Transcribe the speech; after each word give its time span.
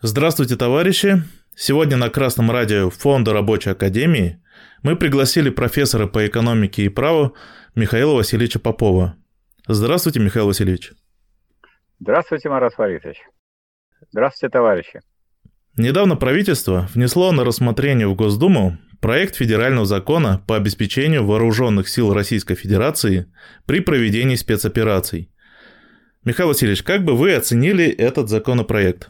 Здравствуйте, 0.00 0.54
товарищи! 0.54 1.24
Сегодня 1.56 1.96
на 1.96 2.08
Красном 2.08 2.52
радио 2.52 2.88
Фонда 2.88 3.32
Рабочей 3.32 3.70
Академии 3.70 4.40
мы 4.84 4.94
пригласили 4.94 5.50
профессора 5.50 6.06
по 6.06 6.24
экономике 6.24 6.84
и 6.84 6.88
праву 6.88 7.34
Михаила 7.74 8.14
Васильевича 8.14 8.60
Попова. 8.60 9.16
Здравствуйте, 9.66 10.20
Михаил 10.20 10.46
Васильевич. 10.46 10.92
Здравствуйте, 11.98 12.48
Марат 12.48 12.74
Фаритович. 12.74 13.16
Здравствуйте, 14.12 14.52
товарищи. 14.52 15.00
Недавно 15.76 16.14
правительство 16.14 16.88
внесло 16.94 17.32
на 17.32 17.42
рассмотрение 17.42 18.06
в 18.06 18.14
Госдуму 18.14 18.78
проект 19.00 19.34
федерального 19.34 19.84
закона 19.84 20.40
по 20.46 20.54
обеспечению 20.54 21.26
вооруженных 21.26 21.88
сил 21.88 22.14
Российской 22.14 22.54
Федерации 22.54 23.26
при 23.66 23.80
проведении 23.80 24.36
спецопераций. 24.36 25.32
Михаил 26.22 26.50
Васильевич, 26.50 26.84
как 26.84 27.02
бы 27.02 27.16
вы 27.16 27.34
оценили 27.34 27.86
этот 27.86 28.28
законопроект? 28.28 29.08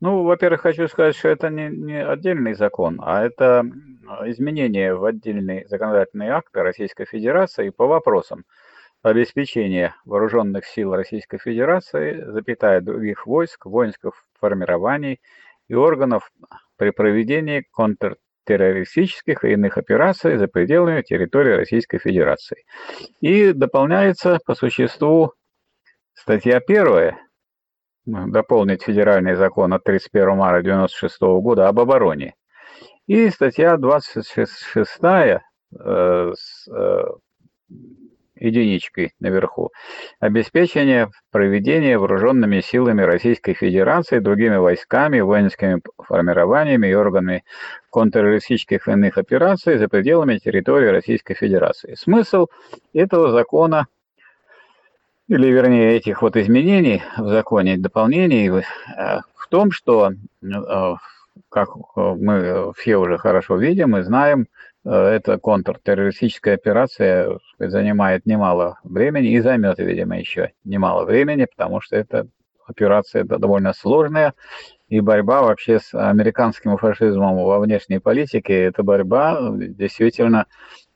Ну, 0.00 0.22
во-первых, 0.22 0.62
хочу 0.62 0.88
сказать, 0.88 1.14
что 1.14 1.28
это 1.28 1.50
не, 1.50 1.68
не 1.68 2.02
отдельный 2.02 2.54
закон, 2.54 2.98
а 3.02 3.22
это 3.22 3.64
изменение 4.24 4.94
в 4.94 5.04
отдельный 5.04 5.66
законодательный 5.68 6.28
акт 6.28 6.56
Российской 6.56 7.04
Федерации 7.04 7.68
по 7.68 7.86
вопросам 7.86 8.44
обеспечения 9.02 9.94
вооруженных 10.06 10.64
сил 10.64 10.94
Российской 10.94 11.38
Федерации, 11.38 12.24
запятая 12.26 12.80
других 12.80 13.26
войск, 13.26 13.66
воинских 13.66 14.12
формирований 14.40 15.20
и 15.68 15.74
органов 15.74 16.30
при 16.76 16.90
проведении 16.90 17.66
контртеррористических 17.70 19.44
и 19.44 19.52
иных 19.52 19.76
операций 19.76 20.38
за 20.38 20.48
пределами 20.48 21.02
территории 21.02 21.52
Российской 21.52 21.98
Федерации. 21.98 22.64
И 23.20 23.52
дополняется 23.52 24.38
по 24.46 24.54
существу 24.54 25.34
статья 26.14 26.60
первая 26.60 27.18
дополнить 28.06 28.82
федеральный 28.82 29.34
закон 29.34 29.72
от 29.72 29.84
31 29.84 30.36
марта 30.36 30.58
1996 30.58 31.20
года 31.42 31.68
об 31.68 31.80
обороне. 31.80 32.34
И 33.06 33.28
статья 33.30 33.76
26 33.76 34.50
э, 35.04 36.32
с 36.34 36.68
э, 36.68 37.04
единичкой 38.36 39.12
наверху. 39.20 39.70
Обеспечение 40.18 41.10
проведения 41.30 41.98
вооруженными 41.98 42.60
силами 42.60 43.02
Российской 43.02 43.54
Федерации, 43.54 44.18
другими 44.18 44.56
войсками, 44.56 45.20
воинскими 45.20 45.80
формированиями 45.98 46.88
и 46.88 46.94
органами 46.94 47.44
контртеррористических 47.90 48.86
военных 48.86 49.18
операций 49.18 49.76
за 49.76 49.88
пределами 49.88 50.38
территории 50.38 50.88
Российской 50.88 51.34
Федерации. 51.34 51.94
Смысл 51.94 52.46
этого 52.92 53.30
закона– 53.30 53.86
или 55.30 55.46
вернее 55.46 55.96
этих 55.96 56.22
вот 56.22 56.36
изменений 56.36 57.02
в 57.16 57.28
законе, 57.28 57.78
дополнений 57.78 58.48
э, 58.48 59.20
в 59.36 59.48
том, 59.48 59.70
что, 59.70 60.10
э, 60.42 60.94
как 61.48 61.68
мы 61.96 62.72
все 62.76 62.96
уже 62.96 63.16
хорошо 63.16 63.56
видим 63.56 63.96
и 63.96 64.02
знаем, 64.02 64.48
э, 64.84 64.90
эта 64.90 65.38
контртеррористическая 65.38 66.54
операция 66.54 67.38
занимает 67.60 68.26
немало 68.26 68.80
времени 68.82 69.28
и 69.28 69.40
займет, 69.40 69.78
видимо, 69.78 70.18
еще 70.18 70.50
немало 70.64 71.04
времени, 71.04 71.44
потому 71.44 71.80
что 71.80 71.94
эта 71.94 72.26
операция 72.66 73.22
довольно 73.22 73.72
сложная, 73.72 74.34
и 74.88 74.98
борьба 74.98 75.42
вообще 75.42 75.78
с 75.78 75.94
американским 75.94 76.76
фашизмом 76.76 77.36
во 77.36 77.60
внешней 77.60 78.00
политике, 78.00 78.64
это 78.64 78.82
борьба 78.82 79.38
действительно 79.52 80.46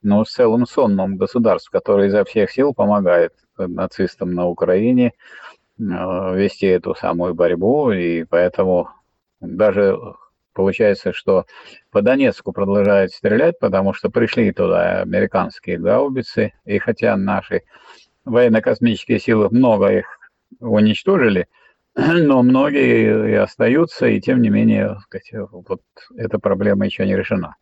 ну, 0.03 0.25
с 0.25 0.33
целым 0.33 0.67
сонмом 0.67 1.19
государств, 1.19 1.71
которые 1.71 2.09
изо 2.09 2.25
всех 2.25 2.51
сил 2.51 2.75
помогает 2.75 3.33
нацистам 3.57 4.33
на 4.33 4.47
Украине 4.47 5.13
э, 5.79 5.83
вести 5.83 6.67
эту 6.67 6.95
самую 6.95 7.35
борьбу, 7.35 7.91
и 7.93 8.25
поэтому 8.25 8.89
даже 9.41 9.97
получается, 10.53 11.13
что 11.13 11.45
по 11.91 12.01
Донецку 12.01 12.53
продолжают 12.53 13.13
стрелять, 13.13 13.59
потому 13.59 13.93
что 13.93 14.09
пришли 14.09 14.53
туда 14.53 15.03
американские 15.03 15.79
гаубицы, 15.79 16.53
и 16.65 16.79
хотя 16.79 17.17
наши 17.17 17.63
военно-космические 18.25 19.19
силы 19.19 19.49
много 19.51 19.89
их 19.89 20.07
уничтожили, 20.61 21.49
но 21.95 22.43
многие 22.43 23.31
и 23.31 23.35
остаются, 23.35 24.07
и 24.07 24.21
тем 24.21 24.41
не 24.41 24.49
менее 24.49 24.99
вот 25.51 25.83
эта 26.17 26.39
проблема 26.39 26.87
еще 26.87 27.07
не 27.07 27.17
решена. 27.17 27.57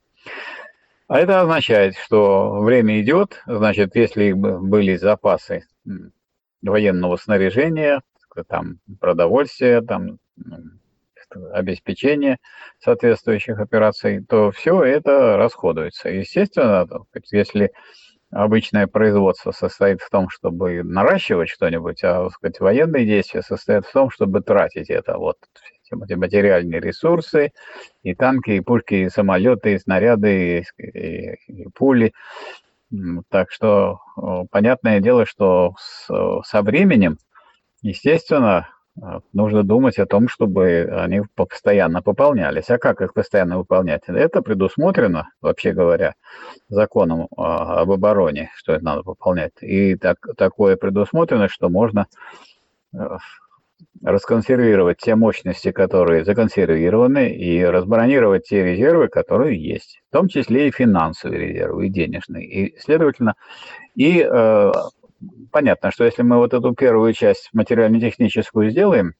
А 1.12 1.18
это 1.18 1.42
означает, 1.42 1.94
что 1.94 2.62
время 2.62 2.98
идет, 3.02 3.42
значит, 3.46 3.96
если 3.96 4.32
были 4.32 4.96
запасы 4.96 5.66
военного 6.62 7.16
снаряжения, 7.16 8.00
там 8.48 8.78
продовольствия, 8.98 9.82
там 9.82 10.20
обеспечение 11.52 12.38
соответствующих 12.78 13.60
операций, 13.60 14.24
то 14.24 14.50
все 14.52 14.82
это 14.84 15.36
расходуется. 15.36 16.08
Естественно, 16.08 16.88
если 17.30 17.72
обычное 18.30 18.86
производство 18.86 19.50
состоит 19.50 20.00
в 20.00 20.08
том, 20.08 20.30
чтобы 20.30 20.82
наращивать 20.82 21.50
что-нибудь, 21.50 22.02
а 22.04 22.30
сказать, 22.30 22.58
военные 22.58 23.04
действия 23.04 23.42
состоят 23.42 23.84
в 23.84 23.92
том, 23.92 24.08
чтобы 24.08 24.40
тратить 24.40 24.88
это. 24.88 25.18
Вот 25.18 25.36
материальные 25.92 26.80
ресурсы, 26.80 27.52
и 28.02 28.14
танки, 28.14 28.50
и 28.50 28.60
пушки, 28.60 28.94
и 28.94 29.08
самолеты, 29.08 29.74
и 29.74 29.78
снаряды, 29.78 30.66
и, 30.78 30.82
и, 30.82 31.36
и 31.48 31.68
пули. 31.74 32.12
Так 33.30 33.50
что 33.50 34.00
понятное 34.50 35.00
дело, 35.00 35.24
что 35.26 35.74
с, 35.78 36.08
со 36.44 36.62
временем, 36.62 37.18
естественно, 37.80 38.68
нужно 39.32 39.62
думать 39.62 39.98
о 39.98 40.04
том, 40.04 40.28
чтобы 40.28 40.82
они 40.92 41.22
постоянно 41.34 42.02
пополнялись. 42.02 42.68
А 42.68 42.76
как 42.76 43.00
их 43.00 43.14
постоянно 43.14 43.56
выполнять? 43.56 44.02
Это 44.06 44.42
предусмотрено, 44.42 45.30
вообще 45.40 45.72
говоря, 45.72 46.14
законом 46.68 47.28
об 47.34 47.90
обороне, 47.90 48.50
что 48.54 48.74
это 48.74 48.84
надо 48.84 49.02
пополнять. 49.02 49.52
И 49.62 49.96
так, 49.96 50.18
такое 50.36 50.76
предусмотрено, 50.76 51.48
что 51.48 51.70
можно 51.70 52.06
э, 52.94 52.98
расконсервировать 54.02 54.98
те 54.98 55.14
мощности, 55.14 55.70
которые 55.70 56.24
законсервированы, 56.24 57.30
и 57.30 57.62
разбронировать 57.64 58.48
те 58.48 58.64
резервы, 58.64 59.08
которые 59.08 59.62
есть, 59.62 60.02
в 60.08 60.12
том 60.12 60.28
числе 60.28 60.68
и 60.68 60.72
финансовые 60.72 61.48
резервы, 61.48 61.86
и 61.86 61.90
денежные. 61.90 62.46
И, 62.46 62.78
следовательно, 62.78 63.34
и 63.94 64.26
э, 64.28 64.72
понятно, 65.50 65.90
что 65.90 66.04
если 66.04 66.22
мы 66.22 66.36
вот 66.38 66.54
эту 66.54 66.74
первую 66.74 67.12
часть 67.12 67.50
материально-техническую 67.52 68.70
сделаем, 68.70 69.14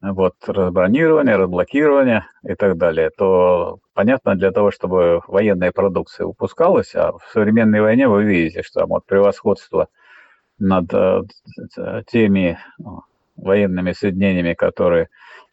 вот, 0.00 0.34
разбронирование, 0.46 1.36
разблокирование 1.36 2.26
и 2.44 2.54
так 2.54 2.76
далее, 2.76 3.10
то 3.10 3.78
понятно, 3.94 4.36
для 4.36 4.52
того, 4.52 4.70
чтобы 4.70 5.22
военная 5.26 5.72
продукция 5.72 6.26
выпускалась, 6.26 6.94
а 6.94 7.12
в 7.12 7.22
современной 7.32 7.80
войне 7.80 8.06
вы 8.06 8.24
видите, 8.24 8.62
что 8.62 8.80
там 8.80 8.90
вот 8.90 9.06
превосходство 9.06 9.88
над 10.58 10.92
э, 10.92 11.22
теми 12.06 12.58
военными 13.38 13.92
соединениями, 13.92 14.54
которые 14.54 15.08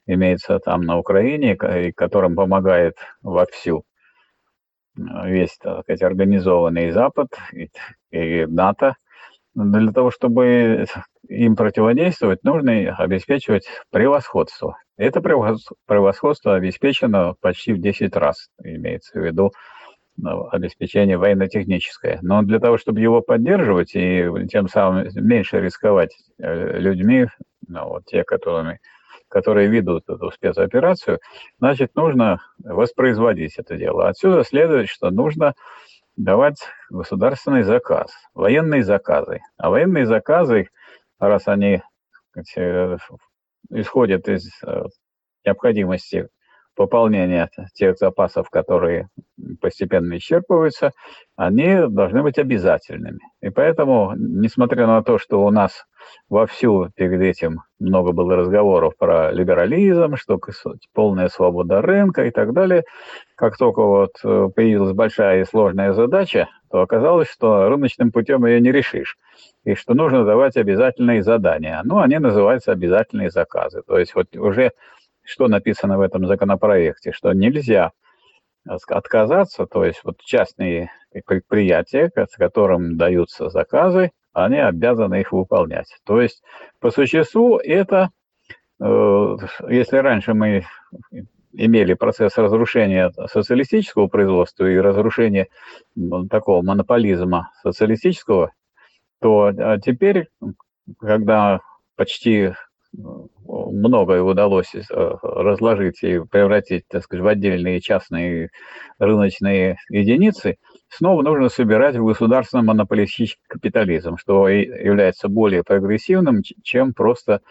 имеются 0.06 0.60
там 0.60 0.82
на 0.82 0.98
Украине, 0.98 1.54
и 1.56 1.92
которым 1.92 2.36
помогает 2.36 2.98
вовсю 3.22 3.86
э, 4.98 5.02
весь, 5.26 5.58
так 5.58 5.84
сказать, 5.84 6.04
организованный 6.04 6.92
Запад 6.92 7.28
и, 7.54 7.70
и 8.12 8.46
НАТО. 8.46 8.96
Для 9.56 9.94
того, 9.94 10.12
чтобы 10.12 10.86
им 11.30 11.56
противодействовать, 11.56 12.44
нужно 12.44 12.94
обеспечивать 12.98 13.68
превосходство. 13.90 14.78
Это 14.98 15.22
превосходство 15.22 16.56
обеспечено 16.56 17.36
почти 17.40 17.74
в 17.74 17.80
10 17.80 18.16
раз, 18.18 18.50
имеется 18.62 19.20
в 19.20 19.24
виду 19.24 19.52
обеспечение 20.24 21.18
военно-техническое. 21.18 22.20
Но 22.22 22.42
для 22.42 22.60
того, 22.60 22.78
чтобы 22.78 23.00
его 23.00 23.22
поддерживать 23.22 23.96
и 23.96 24.26
тем 24.50 24.68
самым 24.68 25.08
меньше 25.16 25.60
рисковать 25.60 26.16
э, 26.40 26.80
людьми, 26.80 27.28
ну, 27.68 27.88
вот 27.90 28.06
те, 28.06 28.24
которыми, 28.24 28.80
которые 29.28 29.68
ведут 29.68 30.10
эту 30.10 30.32
спецоперацию, 30.32 31.20
значит, 31.60 31.96
нужно 31.96 32.42
воспроизводить 32.60 33.58
это 33.58 33.76
дело. 33.76 34.08
Отсюда 34.08 34.44
следует, 34.44 34.88
что 34.88 35.10
нужно 35.10 35.54
давать 36.16 36.60
государственный 36.90 37.64
заказ, 37.64 38.12
военные 38.34 38.84
заказы. 38.84 39.42
А 39.58 39.70
военные 39.70 40.06
заказы, 40.06 40.70
раз 41.20 41.48
они 41.48 41.82
сказать, 42.32 42.54
э, 42.58 42.98
исходят 43.72 44.30
из 44.30 44.50
э, 44.64 44.84
необходимости 45.46 46.30
пополнения 46.76 47.50
тех 47.74 47.98
запасов, 47.98 48.50
которые 48.50 49.08
постепенно 49.62 50.18
исчерпываются, 50.18 50.92
они 51.36 51.88
должны 51.90 52.24
быть 52.24 52.38
обязательными. 52.38 53.20
И 53.42 53.50
поэтому, 53.50 54.14
несмотря 54.16 54.88
на 54.88 55.04
то, 55.04 55.18
что 55.18 55.44
у 55.44 55.50
нас 55.52 55.86
вовсю 56.30 56.90
перед 56.96 57.22
этим 57.22 57.62
много 57.80 58.12
было 58.12 58.36
разговоров 58.36 58.94
про 58.98 59.32
либерализм, 59.32 60.16
что 60.16 60.40
полная 60.94 61.28
свобода 61.28 61.82
рынка 61.82 62.26
и 62.26 62.32
так 62.32 62.54
далее, 62.54 62.84
как 63.36 63.58
только 63.58 63.82
вот 63.82 64.12
э, 64.24 64.50
появилась 64.56 64.94
большая 64.94 65.42
и 65.42 65.46
сложная 65.46 65.94
задача, 65.94 66.48
то 66.72 66.82
оказалось, 66.82 67.30
что 67.30 67.68
рыночным 67.70 68.12
путем 68.12 68.46
ее 68.46 68.62
не 68.62 68.72
решишь. 68.72 69.18
И 69.64 69.76
что 69.76 69.94
нужно 69.94 70.24
давать 70.24 70.58
обязательные 70.58 71.22
задания. 71.22 71.82
Ну, 71.84 72.00
они 72.00 72.18
называются 72.18 72.72
обязательные 72.72 73.30
заказы. 73.30 73.82
То 73.86 73.98
есть 73.98 74.16
вот 74.16 74.36
уже 74.36 74.72
что 75.26 75.48
написано 75.48 75.98
в 75.98 76.02
этом 76.02 76.26
законопроекте, 76.28 77.12
что 77.12 77.34
нельзя 77.34 77.92
отказаться, 78.66 79.66
то 79.66 79.86
есть 79.86 80.02
вот 80.04 80.20
частные 80.22 80.92
предприятия, 81.26 82.12
с 82.16 82.36
которым 82.36 82.98
даются 82.98 83.50
заказы, 83.50 84.12
они 84.34 84.58
обязаны 84.58 85.22
их 85.22 85.32
выполнять. 85.32 85.88
То 86.04 86.20
есть 86.20 86.44
по 86.80 86.92
существу 86.92 87.58
это, 87.58 88.10
э, 88.82 89.38
если 89.70 89.98
раньше 89.98 90.34
мы 90.34 90.66
имели 91.54 91.94
процесс 91.94 92.38
разрушения 92.38 93.12
социалистического 93.32 94.08
производства 94.08 94.66
и 94.66 94.78
разрушения 94.78 95.48
такого 96.30 96.62
монополизма 96.62 97.52
социалистического, 97.64 98.52
то 99.22 99.52
а 99.58 99.80
теперь, 99.80 100.28
когда 101.00 101.62
почти 101.96 102.52
многое 103.48 104.22
удалось 104.22 104.74
э, 104.76 104.82
разложить 105.22 106.04
и 106.04 106.20
превратить, 106.20 106.88
так 106.88 107.04
сказать, 107.04 107.24
в 107.24 107.28
отдельные 107.28 107.82
частные 107.82 108.50
рыночные 109.00 109.78
единицы, 109.90 110.58
снова 110.90 111.22
нужно 111.22 111.50
собирать 111.50 111.96
в 111.96 112.06
государственный 112.06 112.64
монополистический 112.64 113.44
капитализм, 113.48 114.18
что 114.18 114.48
является 114.48 115.28
более 115.28 115.64
прогрессивным, 115.64 116.42
чем 116.64 116.94
просто 116.94 117.42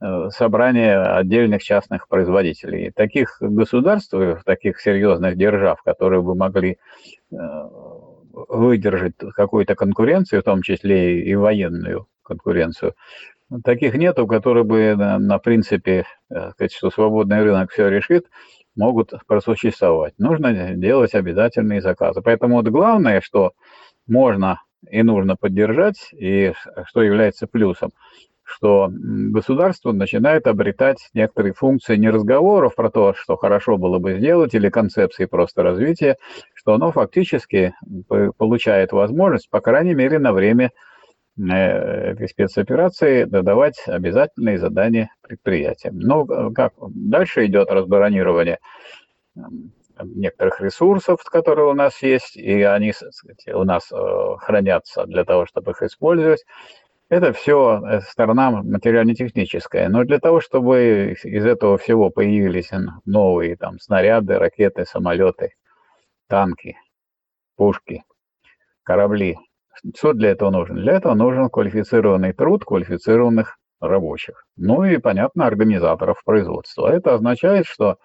э, 0.00 0.28
собрание 0.30 1.00
отдельных 1.00 1.62
частных 1.62 2.08
производителей. 2.08 2.90
Таких 2.90 3.36
государств, 3.40 4.14
таких 4.44 4.80
серьезных 4.80 5.36
держав, 5.36 5.82
которые 5.82 6.22
бы 6.22 6.34
могли 6.34 6.78
э, 7.32 7.36
выдержать 8.32 9.14
какую-то 9.34 9.74
конкуренцию, 9.74 10.40
в 10.40 10.44
том 10.44 10.62
числе 10.62 11.22
и 11.22 11.34
военную 11.34 12.06
конкуренцию, 12.24 12.94
таких 13.64 13.94
нету, 13.94 14.26
которые 14.26 14.64
бы 14.64 14.94
на, 14.96 15.18
на 15.18 15.38
принципе, 15.38 16.04
э, 16.30 16.50
сказать, 16.52 16.72
что 16.72 16.90
свободный 16.90 17.42
рынок 17.42 17.70
все 17.70 17.88
решит, 17.88 18.26
могут 18.76 19.12
просуществовать. 19.26 20.14
Нужно 20.18 20.74
делать 20.74 21.14
обязательные 21.14 21.80
заказы. 21.80 22.22
Поэтому 22.22 22.56
вот 22.56 22.68
главное, 22.68 23.20
что 23.20 23.52
можно 24.06 24.60
и 24.90 25.02
нужно 25.02 25.36
поддержать, 25.36 26.10
и 26.12 26.52
что 26.86 27.02
является 27.02 27.46
плюсом, 27.46 27.90
что 28.42 28.90
государство 28.90 29.92
начинает 29.92 30.46
обретать 30.46 31.08
некоторые 31.14 31.54
функции 31.54 31.96
не 31.96 32.10
разговоров 32.10 32.74
про 32.74 32.90
то, 32.90 33.14
что 33.14 33.36
хорошо 33.36 33.78
было 33.78 33.98
бы 33.98 34.18
сделать, 34.18 34.54
или 34.54 34.68
концепции 34.68 35.24
просто 35.24 35.62
развития, 35.62 36.16
что 36.54 36.74
оно 36.74 36.92
фактически 36.92 37.74
получает 38.36 38.92
возможность, 38.92 39.48
по 39.48 39.60
крайней 39.60 39.94
мере, 39.94 40.18
на 40.18 40.32
время 40.32 40.72
Э, 41.36 42.12
этой 42.12 42.28
спецоперации 42.28 43.24
додавать 43.24 43.82
обязательные 43.88 44.58
задания 44.58 45.10
предприятиям. 45.20 45.98
Э, 45.98 46.52
как 46.54 46.74
дальше 46.78 47.46
идет 47.46 47.70
разбаронирование 47.70 48.58
некоторых 50.00 50.60
ресурсов, 50.60 51.22
которые 51.24 51.68
у 51.68 51.74
нас 51.74 52.00
есть, 52.02 52.36
и 52.36 52.62
они 52.62 52.92
сказать, 52.92 53.48
у 53.52 53.64
нас 53.64 53.90
э, 53.90 53.96
хранятся 54.38 55.06
для 55.06 55.24
того, 55.24 55.46
чтобы 55.46 55.72
их 55.72 55.82
использовать. 55.82 56.44
Это 57.08 57.32
все 57.32 58.00
сторона 58.08 58.50
материально-техническая. 58.62 59.88
Но 59.88 60.04
для 60.04 60.20
того, 60.20 60.40
чтобы 60.40 61.16
из 61.22 61.44
этого 61.44 61.78
всего 61.78 62.10
появились 62.10 62.70
новые 63.04 63.56
там, 63.56 63.78
снаряды, 63.78 64.38
ракеты, 64.38 64.86
самолеты, 64.86 65.54
танки, 66.28 66.76
пушки, 67.56 68.04
корабли, 68.84 69.36
что 69.94 70.12
для 70.12 70.30
этого 70.30 70.50
нужно? 70.50 70.76
Для 70.76 70.94
этого 70.94 71.14
нужен 71.14 71.48
квалифицированный 71.48 72.32
труд 72.32 72.64
квалифицированных 72.64 73.58
рабочих. 73.80 74.44
Ну 74.56 74.84
и, 74.84 74.98
понятно, 74.98 75.46
организаторов 75.46 76.22
производства. 76.24 76.88
Это 76.88 77.14
означает, 77.14 77.66
что 77.66 77.98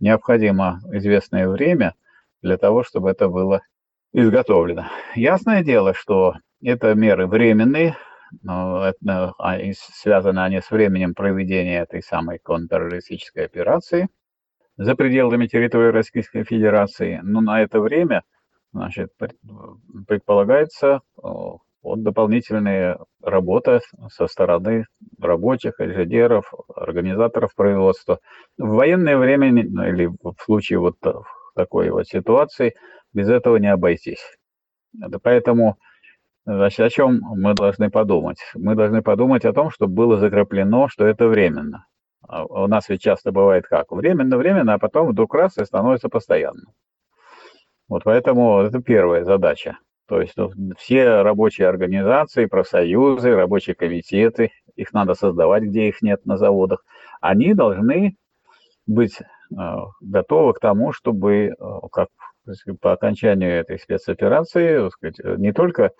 необходимо 0.00 0.80
известное 0.92 1.48
время 1.48 1.94
для 2.42 2.56
того, 2.56 2.82
чтобы 2.82 3.10
это 3.10 3.28
было 3.28 3.60
изготовлено. 4.12 4.86
Ясное 5.14 5.62
дело, 5.62 5.94
что 5.94 6.34
это 6.62 6.94
меры 6.94 7.26
временные, 7.26 7.96
это, 8.42 9.34
они, 9.38 9.74
связаны 9.74 10.40
они 10.40 10.60
с 10.60 10.70
временем 10.70 11.14
проведения 11.14 11.80
этой 11.80 12.02
самой 12.02 12.38
контртеррористической 12.38 13.44
операции 13.44 14.08
за 14.76 14.94
пределами 14.94 15.46
территории 15.46 15.90
Российской 15.90 16.44
Федерации. 16.44 17.20
Но 17.22 17.40
на 17.40 17.62
это 17.62 17.80
время– 17.80 18.22
Значит, 18.76 19.08
предполагается 20.06 21.00
вот 21.16 22.02
дополнительная 22.02 22.98
работа 23.22 23.80
со 24.10 24.26
стороны 24.26 24.84
рабочих, 25.18 25.80
инженеров, 25.80 26.52
организаторов 26.74 27.54
производства. 27.54 28.18
В 28.58 28.74
военное 28.74 29.16
время 29.16 29.50
ну, 29.66 29.86
или 29.86 30.06
в 30.06 30.34
случае 30.44 30.80
вот 30.80 30.96
такой 31.54 31.88
вот 31.88 32.06
ситуации 32.06 32.74
без 33.14 33.30
этого 33.30 33.56
не 33.56 33.72
обойтись. 33.72 34.36
Поэтому 35.22 35.78
значит, 36.44 36.80
о 36.80 36.90
чем 36.90 37.20
мы 37.22 37.54
должны 37.54 37.88
подумать? 37.88 38.40
Мы 38.54 38.74
должны 38.74 39.00
подумать 39.00 39.46
о 39.46 39.54
том, 39.54 39.70
чтобы 39.70 39.94
было 39.94 40.18
закреплено, 40.18 40.88
что 40.88 41.06
это 41.06 41.28
временно. 41.28 41.86
А 42.28 42.44
у 42.44 42.66
нас 42.66 42.90
ведь 42.90 43.00
часто 43.00 43.32
бывает 43.32 43.66
как? 43.66 43.90
Временно-временно, 43.90 44.74
а 44.74 44.78
потом 44.78 45.08
вдруг 45.08 45.34
раз 45.34 45.56
и 45.56 45.64
становится 45.64 46.10
постоянным. 46.10 46.74
Вот 47.88 48.04
поэтому 48.04 48.60
это 48.60 48.80
первая 48.80 49.24
задача. 49.24 49.78
То 50.08 50.20
есть 50.20 50.36
ну, 50.36 50.50
все 50.78 51.22
рабочие 51.22 51.68
организации, 51.68 52.46
профсоюзы, 52.46 53.34
рабочие 53.34 53.74
комитеты, 53.74 54.50
их 54.76 54.92
надо 54.92 55.14
создавать, 55.14 55.64
где 55.64 55.88
их 55.88 56.02
нет 56.02 56.24
на 56.26 56.36
заводах, 56.36 56.84
они 57.20 57.54
должны 57.54 58.16
быть 58.86 59.18
э, 59.20 59.24
готовы 60.00 60.54
к 60.54 60.60
тому, 60.60 60.92
чтобы 60.92 61.34
э, 61.34 61.52
как, 61.90 62.08
по 62.80 62.92
окончанию 62.92 63.50
этой 63.50 63.78
спецоперации 63.78 64.88
сказать, 64.90 65.18
не 65.38 65.52
только 65.52 65.90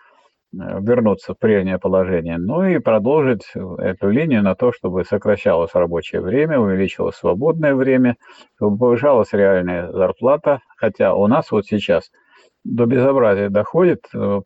вернуться 0.53 1.35
в 1.35 1.39
прежнее 1.39 1.79
положение, 1.79 2.39
но 2.39 2.67
и 2.67 2.79
продолжить 2.79 3.45
эту 3.55 4.11
линию 4.11 4.43
на 4.43 4.55
то, 4.55 4.73
чтобы 4.73 5.05
сокращалось 5.05 5.75
рабочее 5.75 6.21
время, 6.21 6.59
увеличилось 6.59 7.17
свободное 7.17 7.75
время, 7.75 8.17
чтобы 8.57 8.79
повышалась 8.79 9.33
реальная 9.33 9.91
зарплата, 9.93 10.61
хотя 10.77 11.15
у 11.15 11.27
нас 11.27 11.51
вот 11.51 11.67
сейчас 11.67 12.11
до 12.65 12.87
безобразия 12.87 13.49
доходит 13.49 14.07
э, 14.15 14.41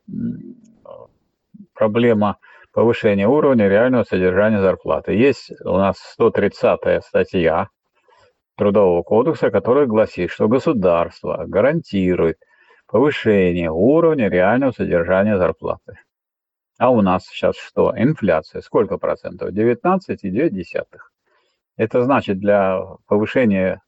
проблема 1.75 2.39
повышения 2.73 3.27
уровня 3.27 3.69
реального 3.69 4.05
содержания 4.05 4.61
зарплаты. 4.61 5.15
Есть 5.15 5.51
у 5.65 5.77
нас 5.77 5.97
130-я 6.19 7.01
статья 7.01 7.69
Трудового 8.57 9.03
кодекса, 9.03 9.51
которая 9.51 9.87
гласит, 9.87 10.31
что 10.31 10.47
государство 10.47 11.45
гарантирует 11.47 12.37
повышение 12.91 13.71
уровня 13.71 14.29
реального 14.29 14.73
содержания 14.73 15.39
зарплаты. 15.39 15.99
А 16.79 16.91
у 16.91 17.03
нас 17.03 17.25
сейчас 17.27 17.57
что? 17.57 17.93
Инфляция. 17.97 18.63
Сколько 18.63 18.99
процентов? 18.99 19.51
19,9. 19.51 20.85
Это 21.77 22.03
значит, 22.03 22.41
для 22.41 22.81
повышения 23.07 23.81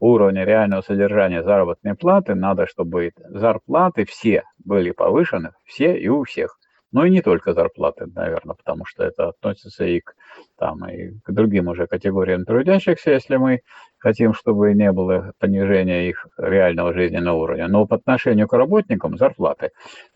уровня 0.00 0.44
реального 0.44 0.80
содержания 0.80 1.44
заработной 1.44 1.94
платы 1.94 2.34
надо, 2.34 2.66
чтобы 2.66 3.12
зарплаты 3.28 4.04
все 4.04 4.42
были 4.58 4.90
повышены, 4.90 5.52
все 5.64 5.96
и 5.96 6.08
у 6.08 6.24
всех. 6.24 6.58
Ну 6.90 7.04
и 7.04 7.10
не 7.10 7.22
только 7.22 7.54
зарплаты, 7.54 8.06
наверное, 8.06 8.56
потому 8.56 8.84
что 8.84 9.04
это 9.04 9.28
относится 9.28 9.84
и 9.84 10.00
к, 10.00 10.14
там, 10.58 10.86
и 10.88 11.12
к 11.24 11.32
другим 11.32 11.68
уже 11.68 11.86
категориям 11.86 12.44
трудящихся, 12.44 13.12
если 13.12 13.36
мы 13.36 13.60
хотим, 14.02 14.34
чтобы 14.34 14.74
не 14.74 14.90
было 14.90 15.32
понижения 15.38 16.08
их 16.08 16.26
реального 16.36 16.92
жизненного 16.92 17.36
уровня. 17.36 17.68
Но 17.68 17.86
по 17.86 17.96
отношению 17.96 18.48
к 18.48 18.52
работникам 18.52 19.16
зарплаты, 19.16 19.70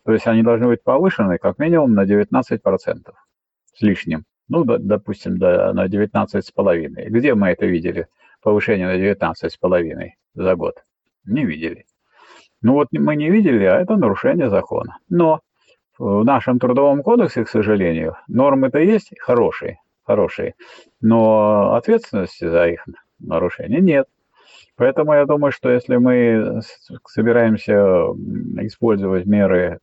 то 0.05 0.11
есть 0.11 0.27
они 0.27 0.43
должны 0.43 0.67
быть 0.67 0.83
повышены 0.83 1.37
как 1.37 1.57
минимум 1.57 1.93
на 1.93 2.05
19% 2.05 3.13
с 3.73 3.81
лишним. 3.81 4.25
Ну, 4.49 4.65
допустим, 4.65 5.37
до, 5.37 5.71
на 5.71 5.87
19,5. 5.87 7.09
Где 7.09 7.33
мы 7.33 7.49
это 7.49 7.65
видели? 7.65 8.07
Повышение 8.41 8.87
на 8.87 8.97
19,5 8.97 10.09
за 10.35 10.55
год? 10.55 10.83
Не 11.25 11.45
видели. 11.45 11.85
Ну 12.61 12.73
вот 12.73 12.87
мы 12.91 13.15
не 13.15 13.29
видели, 13.29 13.63
а 13.63 13.79
это 13.79 13.95
нарушение 13.95 14.49
закона. 14.49 14.97
Но 15.09 15.39
в 15.97 16.25
нашем 16.25 16.59
трудовом 16.59 17.03
кодексе, 17.03 17.45
к 17.45 17.49
сожалению, 17.49 18.17
нормы-то 18.27 18.79
есть 18.79 19.13
хорошие, 19.19 19.79
хорошие, 20.03 20.55
но 20.99 21.75
ответственности 21.75 22.47
за 22.49 22.67
их 22.67 22.85
нарушение 23.19 23.81
нет. 23.81 24.07
Поэтому 24.75 25.13
я 25.13 25.25
думаю, 25.25 25.51
что 25.51 25.71
если 25.71 25.97
мы 25.97 26.61
собираемся 27.07 27.73
использовать 28.61 29.25
меры 29.25 29.79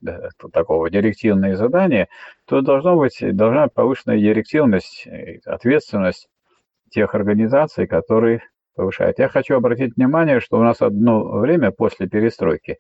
такого 0.53 0.89
директивные 0.89 1.57
задания, 1.57 2.09
то 2.47 2.61
должно 2.61 2.97
быть, 2.97 3.19
должна 3.37 3.65
быть 3.65 3.75
повышенная 3.75 4.19
директивность, 4.19 5.07
ответственность 5.47 6.29
тех 6.91 7.15
организаций, 7.15 7.89
которые 7.89 8.43
повышает. 8.77 9.19
Я 9.19 9.29
хочу 9.29 9.57
обратить 9.57 9.97
внимание, 9.97 10.41
что 10.41 10.59
у 10.59 10.63
нас 10.63 10.81
одно 10.81 11.39
время 11.39 11.71
после 11.71 12.09
перестройки 12.09 12.79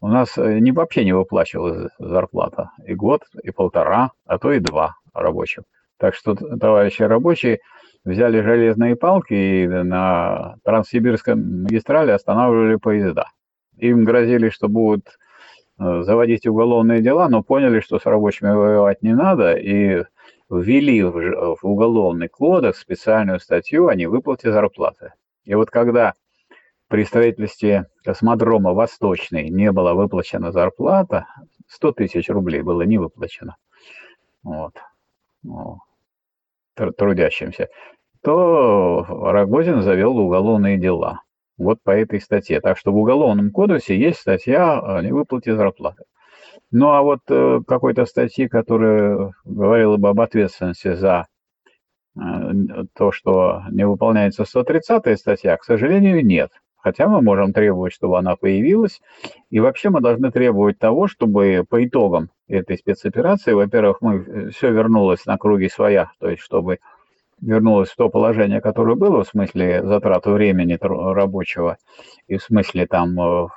у 0.00 0.08
нас 0.08 0.36
э, 0.38 0.58
не, 0.58 0.72
вообще 0.72 1.04
не 1.04 1.12
выплачивалась 1.12 1.90
зарплата. 1.98 2.70
И 2.86 2.94
год, 2.94 3.22
и 3.42 3.50
полтора, 3.50 4.12
а 4.26 4.38
то 4.38 4.52
и 4.52 4.60
два 4.60 4.94
рабочих. 5.12 5.64
Так 5.98 6.14
что, 6.14 6.34
товарищи 6.34 7.02
рабочие, 7.02 7.60
взяли 8.04 8.40
железные 8.40 8.96
палки 8.96 9.34
и 9.34 9.66
на 9.66 10.56
Транссибирской 10.64 11.34
магистрали 11.34 12.10
останавливали 12.10 12.76
поезда. 12.76 13.26
Им 13.78 14.04
грозили, 14.04 14.50
что 14.50 14.68
будут 14.68 15.18
э, 15.78 16.02
заводить 16.02 16.46
уголовные 16.46 17.00
дела, 17.00 17.28
но 17.28 17.42
поняли, 17.42 17.80
что 17.80 17.98
с 17.98 18.06
рабочими 18.06 18.50
воевать 18.50 19.02
не 19.02 19.14
надо, 19.14 19.54
и 19.54 20.04
ввели 20.50 21.02
в 21.02 21.58
уголовный 21.62 22.28
кодекс 22.28 22.80
специальную 22.80 23.40
статью 23.40 23.88
о 23.88 23.94
невыплате 23.94 24.52
зарплаты. 24.52 25.12
И 25.44 25.54
вот 25.54 25.70
когда 25.70 26.12
при 26.88 27.04
строительстве 27.04 27.86
космодрома 28.04 28.74
Восточный 28.74 29.48
не 29.48 29.72
была 29.72 29.94
выплачена 29.94 30.52
зарплата, 30.52 31.26
100 31.68 31.92
тысяч 31.92 32.28
рублей 32.28 32.60
было 32.60 32.82
не 32.82 32.98
выплачено 32.98 33.56
вот, 34.42 34.74
трудящимся, 36.74 37.68
то 38.22 39.04
Рогозин 39.08 39.82
завел 39.82 40.18
уголовные 40.18 40.78
дела. 40.78 41.20
Вот 41.58 41.78
по 41.82 41.90
этой 41.90 42.20
статье. 42.20 42.60
Так 42.60 42.78
что 42.78 42.92
в 42.92 42.96
Уголовном 42.96 43.50
кодексе 43.50 43.96
есть 43.96 44.20
статья 44.20 44.80
о 44.80 45.02
невыплате 45.02 45.54
зарплаты. 45.54 46.04
Ну 46.70 46.90
а 46.90 47.02
вот 47.02 47.20
э, 47.28 47.60
какой-то 47.66 48.06
статьи, 48.06 48.48
которая 48.48 49.32
говорила 49.44 49.96
бы 49.96 50.08
об 50.08 50.20
ответственности 50.20 50.94
за 50.94 51.26
э, 52.16 52.20
то, 52.96 53.12
что 53.12 53.62
не 53.70 53.86
выполняется 53.86 54.44
130-я 54.44 55.16
статья, 55.16 55.56
к 55.56 55.64
сожалению, 55.64 56.24
нет. 56.24 56.50
Хотя 56.76 57.06
мы 57.06 57.22
можем 57.22 57.52
требовать, 57.52 57.92
чтобы 57.92 58.18
она 58.18 58.34
появилась. 58.36 59.00
И 59.50 59.60
вообще 59.60 59.90
мы 59.90 60.00
должны 60.00 60.32
требовать 60.32 60.78
того, 60.78 61.06
чтобы 61.06 61.64
по 61.68 61.84
итогам 61.84 62.30
этой 62.56 62.78
спецоперации, 62.78 63.52
во-первых, 63.52 64.00
мы 64.00 64.16
э, 64.16 64.50
все 64.50 64.70
вернулось 64.70 65.26
на 65.26 65.38
круги 65.38 65.68
своя, 65.68 66.10
то 66.18 66.28
есть 66.28 66.42
чтобы 66.42 66.78
вернулось 67.40 67.90
в 67.90 67.96
то 67.96 68.08
положение, 68.08 68.60
которое 68.60 68.94
было, 68.94 69.24
в 69.24 69.28
смысле 69.28 69.82
затраты 69.84 70.30
времени 70.30 70.78
рабочего 70.80 71.76
и 72.28 72.36
в 72.36 72.42
смысле 72.42 72.86
там 72.86 73.20
э, 73.20 73.48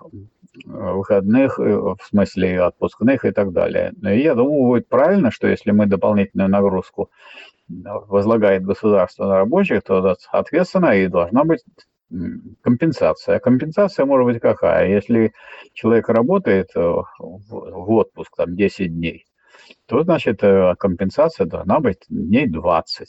выходных, 0.65 1.59
э, 1.59 1.63
в 1.63 1.99
смысле 2.03 2.61
отпускных 2.61 3.25
и 3.25 3.31
так 3.31 3.51
далее. 3.51 3.93
Но 4.01 4.11
я 4.11 4.33
думаю, 4.35 4.67
будет 4.67 4.87
правильно, 4.87 5.31
что 5.31 5.47
если 5.47 5.71
мы 5.71 5.85
дополнительную 5.85 6.49
нагрузку 6.49 7.09
возлагает 7.67 8.63
государство 8.63 9.25
на 9.25 9.37
рабочих, 9.37 9.83
то, 9.83 10.15
соответственно, 10.19 10.95
и 10.95 11.07
должна 11.07 11.43
быть 11.43 11.63
компенсация. 12.61 13.39
Компенсация 13.39 14.05
может 14.05 14.25
быть 14.25 14.41
какая? 14.41 14.89
Если 14.89 15.33
человек 15.73 16.09
работает 16.09 16.69
э, 16.75 16.79
в 16.79 17.91
отпуск 17.91 18.35
там 18.35 18.55
10 18.55 18.93
дней, 18.93 19.25
то, 19.87 20.03
значит, 20.03 20.43
э, 20.43 20.75
компенсация 20.77 21.45
должна 21.45 21.79
быть 21.79 22.05
дней 22.09 22.47
20. 22.47 23.07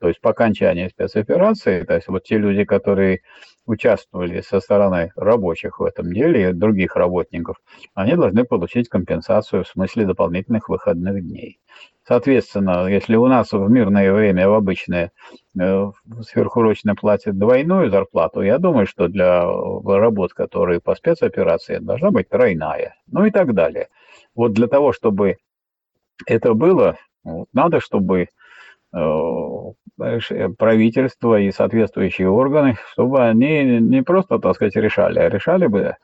То 0.00 0.08
есть 0.08 0.20
по 0.20 0.30
окончании 0.30 0.88
спецоперации, 0.88 1.84
то 1.84 1.94
есть 1.94 2.08
вот 2.08 2.24
те 2.24 2.36
люди, 2.36 2.64
которые 2.64 3.20
участвовали 3.66 4.40
со 4.40 4.60
стороны 4.60 5.12
рабочих 5.16 5.78
в 5.78 5.84
этом 5.84 6.12
деле 6.12 6.50
и 6.50 6.52
других 6.52 6.96
работников, 6.96 7.56
они 7.94 8.16
должны 8.16 8.44
получить 8.44 8.88
компенсацию 8.88 9.64
в 9.64 9.68
смысле 9.68 10.06
дополнительных 10.06 10.68
выходных 10.68 11.22
дней. 11.22 11.58
Соответственно, 12.06 12.86
если 12.88 13.14
у 13.14 13.26
нас 13.26 13.52
в 13.52 13.70
мирное 13.70 14.12
время, 14.12 14.48
в 14.48 14.54
обычное, 14.54 15.12
э, 15.58 15.90
сверхурочно 16.22 16.96
платят 16.96 17.38
двойную 17.38 17.90
зарплату, 17.90 18.42
я 18.42 18.58
думаю, 18.58 18.86
что 18.86 19.06
для 19.06 19.44
работ, 19.44 20.32
которые 20.34 20.80
по 20.80 20.96
спецоперации, 20.96 21.78
должна 21.78 22.10
быть 22.10 22.28
тройная, 22.28 22.96
ну 23.06 23.24
и 23.24 23.30
так 23.30 23.54
далее. 23.54 23.88
Вот 24.34 24.52
для 24.52 24.66
того, 24.66 24.92
чтобы 24.92 25.36
это 26.26 26.54
было, 26.54 26.96
надо, 27.52 27.80
чтобы 27.80 28.22
э, 28.22 28.26
правительство 29.96 31.38
и 31.38 31.50
соответствующие 31.50 32.28
органы, 32.28 32.76
чтобы 32.92 33.26
они 33.26 33.78
не 33.80 34.02
просто, 34.02 34.38
так 34.38 34.54
сказать, 34.54 34.76
решали, 34.76 35.18
а 35.18 35.28
решали 35.28 35.66
бы 35.66 35.96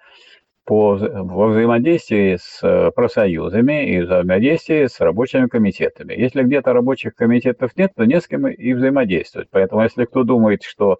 по, 0.69 0.97
во 0.97 1.47
взаимодействии 1.47 2.37
с 2.37 2.61
э, 2.63 2.91
профсоюзами 2.95 3.89
и 3.91 4.01
взаимодействии 4.01 4.87
с 4.87 5.01
рабочими 5.01 5.47
комитетами. 5.47 6.13
Если 6.13 6.43
где-то 6.43 6.75
рабочих 6.75 7.15
комитетов 7.15 7.75
нет, 7.77 7.93
то 7.97 8.05
не 8.05 8.21
с 8.21 8.27
кем 8.27 8.47
и 8.47 8.75
взаимодействовать. 8.75 9.49
Поэтому 9.51 9.83
если 9.83 10.05
кто 10.05 10.25
думает, 10.25 10.63
что 10.65 10.99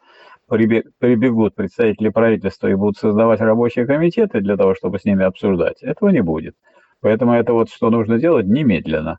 прибегут 0.49 1.55
представители 1.55 2.09
правительства 2.09 2.69
и 2.69 2.75
будут 2.75 2.97
создавать 2.97 3.41
рабочие 3.41 3.85
комитеты 3.85 4.41
для 4.41 4.57
того, 4.57 4.75
чтобы 4.75 4.99
с 4.99 5.05
ними 5.05 5.25
обсуждать, 5.25 5.83
этого 5.83 6.09
не 6.09 6.23
будет. 6.23 6.55
Поэтому 7.01 7.35
это 7.35 7.53
вот 7.53 7.69
что 7.69 7.91
нужно 7.91 8.19
делать 8.19 8.47
немедленно. 8.47 9.19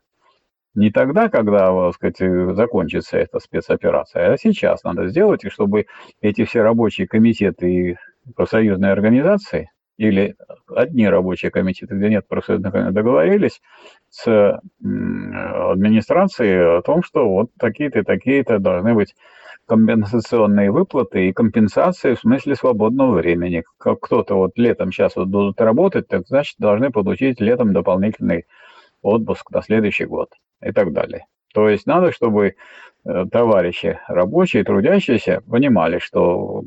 Не 0.74 0.90
тогда, 0.90 1.28
когда, 1.28 1.66
так 1.66 1.94
сказать, 1.94 2.56
закончится 2.56 3.18
эта 3.18 3.40
спецоперация, 3.40 4.32
а 4.32 4.38
сейчас 4.38 4.84
надо 4.84 5.08
сделать, 5.08 5.44
и 5.44 5.48
чтобы 5.48 5.86
эти 6.20 6.44
все 6.44 6.62
рабочие 6.62 7.08
комитеты 7.08 7.72
и 7.72 7.96
профсоюзные 8.36 8.92
организации 8.92 9.70
или 9.96 10.36
одни 10.68 11.08
рабочие 11.08 11.50
комитеты, 11.50 11.96
где 11.96 12.08
нет 12.08 12.28
профсоюзных, 12.28 12.92
договорились 12.92 13.60
с 14.10 14.60
администрацией 14.80 16.78
о 16.78 16.82
том, 16.82 17.02
что 17.02 17.28
вот 17.28 17.50
такие-то 17.58 18.04
такие-то 18.04 18.60
должны 18.60 18.94
быть 18.94 19.14
компенсационные 19.66 20.70
выплаты 20.70 21.28
и 21.28 21.32
компенсации 21.32 22.14
в 22.14 22.20
смысле 22.20 22.54
свободного 22.54 23.16
времени. 23.16 23.64
Как 23.78 24.00
кто-то 24.00 24.36
вот 24.36 24.52
летом 24.56 24.92
сейчас 24.92 25.16
вот 25.16 25.28
будут 25.28 25.60
работать, 25.60 26.06
так 26.06 26.28
значит 26.28 26.56
должны 26.58 26.90
получить 26.90 27.40
летом 27.40 27.72
дополнительный 27.72 28.46
отпуск 29.02 29.50
на 29.50 29.62
следующий 29.62 30.04
год 30.04 30.30
и 30.62 30.72
так 30.72 30.92
далее. 30.92 31.26
То 31.52 31.68
есть 31.68 31.86
надо, 31.86 32.12
чтобы 32.12 32.54
Э, 33.02 33.24
товарищи 33.30 33.98
рабочие, 34.08 34.62
трудящиеся 34.62 35.42
понимали, 35.48 35.98
что 35.98 36.64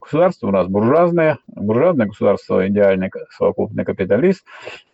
государство 0.00 0.48
у 0.48 0.50
нас 0.50 0.66
буржуазное, 0.66 1.38
буржуазное 1.46 2.06
государство 2.06 2.66
идеальный 2.66 3.10
совокупный 3.30 3.84
капиталист, 3.84 4.44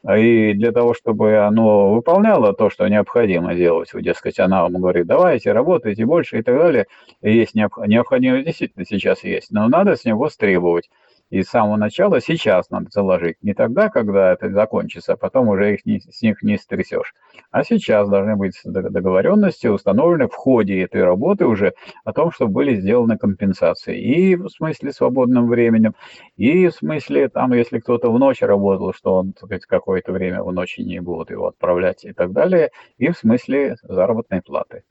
и 0.06 0.52
для 0.52 0.72
того, 0.72 0.92
чтобы 0.92 1.38
оно 1.38 1.94
выполняло 1.94 2.52
то, 2.52 2.68
что 2.68 2.86
необходимо 2.86 3.54
делать, 3.54 3.92
дескать, 3.94 4.38
она 4.38 4.62
вам 4.62 4.74
говорит, 4.74 5.06
давайте, 5.06 5.52
работайте 5.52 6.04
больше 6.04 6.40
и 6.40 6.42
так 6.42 6.54
далее, 6.54 6.86
и 7.22 7.34
есть 7.34 7.54
необходимость, 7.54 8.44
действительно 8.44 8.84
сейчас 8.84 9.24
есть, 9.24 9.52
но 9.52 9.66
надо 9.68 9.96
с 9.96 10.04
него 10.04 10.28
стребовать. 10.28 10.90
И 11.30 11.42
с 11.42 11.48
самого 11.48 11.76
начала 11.76 12.20
сейчас 12.20 12.70
надо 12.70 12.86
заложить. 12.90 13.36
Не 13.42 13.54
тогда, 13.54 13.88
когда 13.88 14.32
это 14.32 14.50
закончится, 14.50 15.14
а 15.14 15.16
потом 15.16 15.48
уже 15.48 15.74
их 15.74 15.86
не, 15.86 16.00
с 16.00 16.22
них 16.22 16.42
не 16.42 16.58
стрясешь. 16.58 17.14
А 17.50 17.64
сейчас 17.64 18.08
должны 18.08 18.36
быть 18.36 18.60
договоренности 18.64 19.66
установлены 19.66 20.28
в 20.28 20.34
ходе 20.34 20.82
этой 20.82 21.02
работы 21.02 21.46
уже 21.46 21.74
о 22.04 22.12
том, 22.12 22.30
что 22.30 22.46
были 22.46 22.74
сделаны 22.76 23.18
компенсации. 23.18 23.98
И 24.00 24.36
в 24.36 24.48
смысле 24.48 24.92
свободным 24.92 25.48
временем, 25.48 25.94
и 26.36 26.68
в 26.68 26.74
смысле, 26.74 27.28
там, 27.28 27.52
если 27.52 27.78
кто-то 27.78 28.12
в 28.12 28.18
ночь 28.18 28.42
работал, 28.42 28.92
что 28.92 29.14
он, 29.14 29.34
какое-то 29.66 30.12
время 30.12 30.42
в 30.42 30.52
ночи 30.52 30.82
не 30.82 31.00
будут 31.00 31.30
его 31.30 31.48
отправлять 31.48 32.04
и 32.04 32.12
так 32.12 32.32
далее, 32.32 32.70
и 32.98 33.08
в 33.08 33.16
смысле 33.16 33.76
заработной 33.82 34.42
платы. 34.42 34.82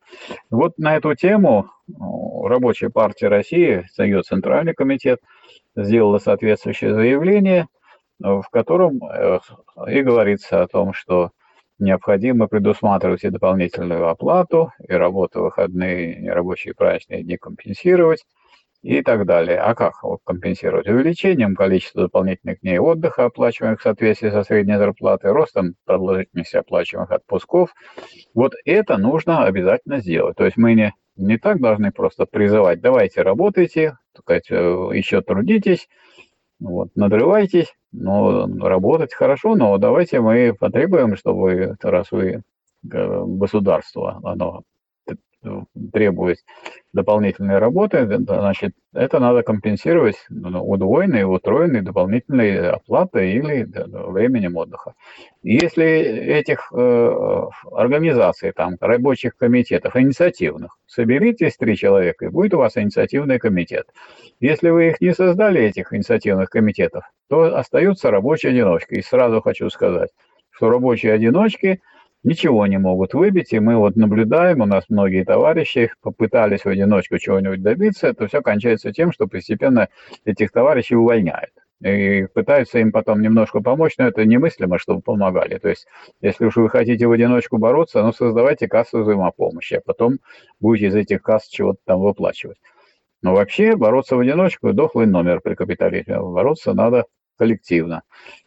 Вот 0.50 0.78
на 0.78 0.96
эту 0.96 1.16
тему 1.16 1.70
Рабочая 2.46 2.90
партия 2.90 3.28
России, 3.28 3.86
ее 3.98 4.22
Центральный 4.22 4.74
комитет, 4.74 5.20
сделала 5.76 6.18
соответствующее 6.20 6.94
заявление, 6.94 7.68
в 8.20 8.44
котором 8.52 9.04
э, 9.04 9.40
и 9.88 10.02
говорится 10.02 10.62
о 10.62 10.68
том, 10.68 10.94
что 10.94 11.32
необходимо 11.80 12.48
предусматривать 12.48 13.24
и 13.24 13.30
дополнительную 13.30 14.08
оплату, 14.08 14.72
и 14.88 14.94
работу 14.94 15.42
выходные, 15.42 16.32
рабочие 16.32 16.74
праздничные 16.74 17.24
дни 17.24 17.38
компенсировать 17.38 18.26
и 18.82 19.02
так 19.02 19.26
далее. 19.26 19.58
А 19.58 19.76
как 19.76 19.96
компенсировать? 20.26 20.88
Увеличением 20.88 21.56
количества 21.56 22.04
дополнительных 22.04 22.60
дней 22.62 22.80
отдыха, 22.80 23.26
оплачиваемых 23.26 23.80
в 23.80 23.84
соответствии 23.84 24.30
со 24.30 24.44
средней 24.44 24.78
зарплатой, 24.78 25.32
ростом 25.32 25.76
продолжительности 25.86 26.58
оплачиваемых 26.58 27.12
отпусков. 27.12 27.74
Вот 28.34 28.54
это 28.66 28.98
нужно 28.98 29.46
обязательно 29.46 30.00
сделать. 30.00 30.38
То 30.38 30.46
есть 30.46 30.58
мы 30.58 30.74
не 30.74 30.94
не 31.16 31.38
так 31.38 31.60
должны 31.62 31.92
просто 31.92 32.26
призывать, 32.26 32.82
давайте 32.82 33.22
работайте, 33.22 33.98
сказать, 34.22 34.50
э, 34.50 34.90
еще 34.94 35.22
трудитесь, 35.22 35.88
вот, 36.60 36.90
надрывайтесь, 36.96 37.74
но 37.92 38.48
работать 38.48 39.14
хорошо, 39.14 39.56
но 39.56 39.78
давайте 39.78 40.22
мы 40.22 40.54
потребуем, 40.54 41.16
чтобы 41.16 41.76
раз 41.82 42.12
вы 42.12 42.30
э, 42.32 42.42
государство, 42.84 44.20
оно 44.24 44.64
требует 45.92 46.38
дополнительной 46.94 47.58
работы, 47.58 48.06
значит, 48.06 48.74
это 48.94 49.20
надо 49.20 49.42
компенсировать 49.42 50.16
ну, 50.30 50.64
удвоенной, 50.64 51.24
утроенной 51.24 51.82
дополнительной 51.82 52.70
оплатой 52.70 53.34
или 53.34 53.68
временем 53.92 54.56
отдыха. 54.56 54.94
Если 55.42 55.86
этих 55.86 56.72
э, 56.72 57.46
организаций, 57.72 58.52
там, 58.52 58.78
рабочих 58.80 59.36
комитетов, 59.36 59.96
инициативных, 59.96 60.78
соберитесь 60.86 61.58
три 61.58 61.76
человека, 61.76 62.26
и 62.26 62.30
будет 62.30 62.54
у 62.54 62.60
вас 62.60 62.78
инициативный 62.78 63.40
комитет. 63.40 63.88
Если 64.40 64.70
вы 64.70 64.90
их 64.90 65.02
не 65.02 65.14
создали, 65.14 65.62
этих 65.62 65.94
инициативных 65.94 66.50
комитетов, 66.50 67.06
то 67.28 67.58
остаются 67.58 68.12
рабочие 68.12 68.52
одиночки. 68.52 68.94
И 68.94 69.02
сразу 69.02 69.42
хочу 69.42 69.70
сказать, 69.70 70.12
что 70.52 70.70
рабочие 70.70 71.12
одиночки– 71.14 71.82
ничего 72.24 72.66
не 72.68 72.78
могут 72.78 73.14
выбить, 73.14 73.54
и 73.54 73.60
мы 73.60 73.78
вот 73.78 73.96
наблюдаем, 73.96 74.62
у 74.62 74.66
нас 74.66 74.86
многие 74.90 75.24
товарищи 75.24 75.92
попытались 76.02 76.66
в 76.66 76.70
одиночку 76.70 77.18
чего-нибудь 77.18 77.62
добиться, 77.62 78.08
это 78.08 78.28
все 78.28 78.42
кончается 78.42 78.92
тем, 78.92 79.12
что 79.12 79.28
постепенно 79.28 79.90
этих 80.26 80.52
товарищей 80.52 80.96
увольняют. 80.96 81.52
И 81.84 82.28
пытаются 82.34 82.80
им 82.80 82.94
потом 82.94 83.22
немножко 83.22 83.60
помочь, 83.60 83.96
но 83.98 84.08
это 84.08 84.24
немыслимо, 84.24 84.80
чтобы 84.80 85.02
помогали. 85.02 85.58
То 85.58 85.68
есть, 85.68 85.86
если 86.22 86.46
уж 86.46 86.56
вы 86.56 86.70
хотите 86.70 87.08
в 87.08 87.12
одиночку 87.12 87.58
бороться, 87.58 88.02
ну, 88.02 88.14
создавайте 88.14 88.70
кассу 88.70 89.02
взаимопомощи, 89.02 89.76
а 89.76 89.82
потом 89.82 90.20
будете 90.62 90.88
из 90.88 90.96
этих 90.96 91.22
касс 91.22 91.48
чего-то 91.48 91.80
там 91.84 92.00
выплачивать. 92.00 92.58
Но 93.22 93.34
вообще 93.34 93.76
бороться 93.76 94.16
в 94.16 94.20
одиночку– 94.20 94.72
дохлый 94.74 95.08
номер 95.08 95.42
при 95.42 95.56
капитализме. 95.56 96.20
Бороться 96.22 96.74
надо 96.74 97.06
коллективно. 97.38 98.04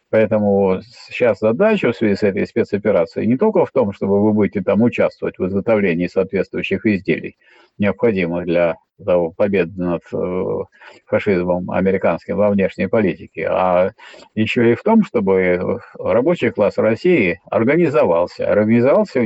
Поэтому 0.09 0.79
сейчас 1.09 1.39
задача 1.39 1.91
в 1.91 1.95
связи 1.95 2.15
с 2.15 2.23
этой 2.23 2.47
спецоперацией 2.47 3.27
не 3.27 3.37
только 3.37 3.65
в 3.65 3.71
том, 3.71 3.91
чтобы 3.91 4.23
вы 4.23 4.31
будете 4.31 4.61
там 4.61 4.81
участвовать 4.81 5.37
в 5.37 5.45
изготовлении 5.45 6.07
соответствующих 6.07 6.85
изделий, 6.85 7.37
необходимых 7.77 8.45
для 8.45 8.77
того, 9.05 9.31
победы 9.31 9.73
над 9.75 10.01
э, 10.13 10.63
фашизмом 11.05 11.69
американским 11.69 12.37
во 12.37 12.49
внешней 12.49 12.87
политике, 12.87 13.47
а 13.49 13.91
еще 14.33 14.71
и 14.71 14.75
в 14.75 14.83
том, 14.83 15.03
чтобы 15.03 15.79
рабочий 15.99 16.49
класс 16.51 16.77
России 16.77 17.39
организовался, 17.51 18.49
организовался 18.49 19.19
в 19.19 19.25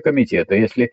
комитет. 0.00 0.50
И 0.50 0.58
если 0.58 0.84
э, 0.86 0.90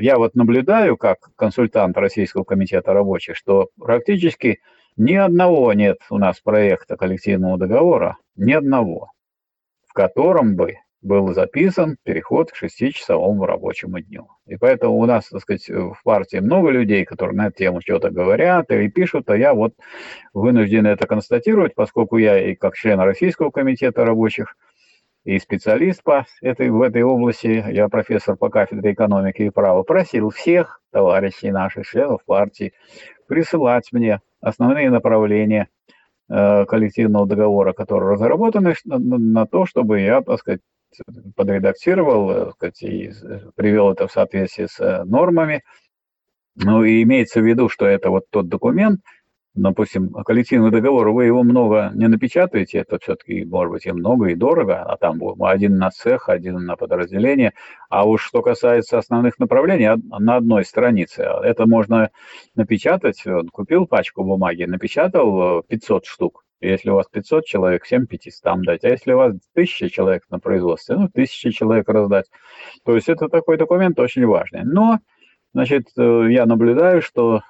я 0.00 0.18
вот 0.18 0.34
наблюдаю, 0.36 0.96
как 0.96 1.30
консультант 1.36 1.98
Российского 1.98 2.44
комитета 2.44 2.92
рабочих, 2.92 3.36
что 3.36 3.68
практически 3.78 4.60
ни 4.96 5.14
одного 5.14 5.72
нет 5.72 5.98
у 6.10 6.18
нас 6.18 6.40
проекта 6.40 6.96
коллективного 6.96 7.58
договора, 7.58 8.16
ни 8.36 8.52
одного, 8.52 9.12
в 9.86 9.92
котором 9.92 10.56
бы 10.56 10.76
был 11.02 11.32
записан 11.32 11.96
переход 12.02 12.50
к 12.50 12.56
шестичасовому 12.56 13.46
рабочему 13.46 14.00
дню. 14.00 14.28
И 14.46 14.56
поэтому 14.56 14.98
у 14.98 15.06
нас, 15.06 15.28
так 15.28 15.40
сказать, 15.42 15.68
в 15.68 15.96
партии 16.02 16.38
много 16.38 16.70
людей, 16.70 17.04
которые 17.04 17.36
на 17.36 17.46
эту 17.48 17.58
тему 17.58 17.80
что-то 17.80 18.10
говорят 18.10 18.70
или 18.70 18.88
пишут, 18.88 19.30
а 19.30 19.36
я 19.36 19.54
вот 19.54 19.74
вынужден 20.32 20.86
это 20.86 21.06
констатировать, 21.06 21.74
поскольку 21.74 22.16
я 22.16 22.50
и 22.50 22.54
как 22.54 22.74
член 22.74 22.98
Российского 22.98 23.50
комитета 23.50 24.04
рабочих, 24.04 24.56
и 25.24 25.40
специалист 25.40 26.04
по 26.04 26.24
этой, 26.40 26.70
в 26.70 26.80
этой 26.80 27.02
области, 27.02 27.64
я 27.72 27.88
профессор 27.88 28.36
по 28.36 28.48
кафедре 28.48 28.92
экономики 28.92 29.42
и 29.42 29.50
права, 29.50 29.82
просил 29.82 30.30
всех 30.30 30.80
товарищей 30.92 31.50
наших, 31.50 31.84
членов 31.84 32.24
партии, 32.24 32.72
присылать 33.26 33.88
мне 33.90 34.20
основные 34.46 34.90
направления 34.90 35.68
э, 36.28 36.64
коллективного 36.66 37.26
договора, 37.26 37.72
которые 37.72 38.12
разработаны, 38.12 38.74
на, 38.84 39.46
то, 39.46 39.66
чтобы 39.66 40.00
я, 40.00 40.22
так 40.22 40.38
сказать, 40.38 40.60
подредактировал, 41.34 42.28
так 42.28 42.54
сказать, 42.54 42.82
и 42.82 43.12
привел 43.56 43.92
это 43.92 44.06
в 44.06 44.12
соответствии 44.12 44.66
с 44.66 44.78
э, 44.78 45.04
нормами. 45.04 45.64
Ну 46.54 46.84
и 46.84 47.02
имеется 47.02 47.40
в 47.40 47.44
виду, 47.44 47.68
что 47.68 47.86
это 47.86 48.10
вот 48.10 48.30
тот 48.30 48.48
документ, 48.48 49.00
допустим, 49.56 50.10
коллективный 50.10 50.70
договор, 50.70 51.08
вы 51.10 51.24
его 51.24 51.42
много 51.42 51.90
не 51.94 52.08
напечатаете, 52.08 52.78
это 52.78 52.98
все-таки, 52.98 53.44
может 53.44 53.72
быть, 53.72 53.86
и 53.86 53.92
много, 53.92 54.26
и 54.26 54.34
дорого, 54.34 54.82
а 54.82 54.96
там 54.98 55.20
один 55.42 55.78
на 55.78 55.90
цех, 55.90 56.28
один 56.28 56.64
на 56.66 56.76
подразделение. 56.76 57.52
А 57.88 58.06
уж 58.06 58.22
что 58.22 58.42
касается 58.42 58.98
основных 58.98 59.38
направлений, 59.38 59.88
на 60.18 60.36
одной 60.36 60.64
странице. 60.64 61.22
Это 61.22 61.66
можно 61.66 62.10
напечатать, 62.54 63.22
купил 63.50 63.86
пачку 63.86 64.24
бумаги, 64.24 64.64
напечатал 64.64 65.62
500 65.62 66.02
э, 66.02 66.06
штук. 66.06 66.44
Если 66.60 66.90
у 66.90 66.94
вас 66.94 67.06
500 67.10 67.44
человек, 67.44 67.86
7 67.86 68.06
500 68.06 68.62
дать. 68.62 68.84
А 68.84 68.88
если 68.88 69.12
у 69.12 69.16
вас 69.16 69.34
1000 69.52 69.90
человек 69.90 70.24
на 70.30 70.38
производстве, 70.38 70.96
ну, 70.96 71.04
1000 71.04 71.52
человек 71.52 71.88
раздать. 71.88 72.26
То 72.84 72.94
есть 72.94 73.08
это 73.08 73.28
такой 73.28 73.56
документ 73.56 73.98
очень 73.98 74.26
важный. 74.26 74.62
Но, 74.64 74.98
значит, 75.54 75.88
э, 75.96 76.26
я 76.30 76.44
наблюдаю, 76.46 77.00
что 77.00 77.42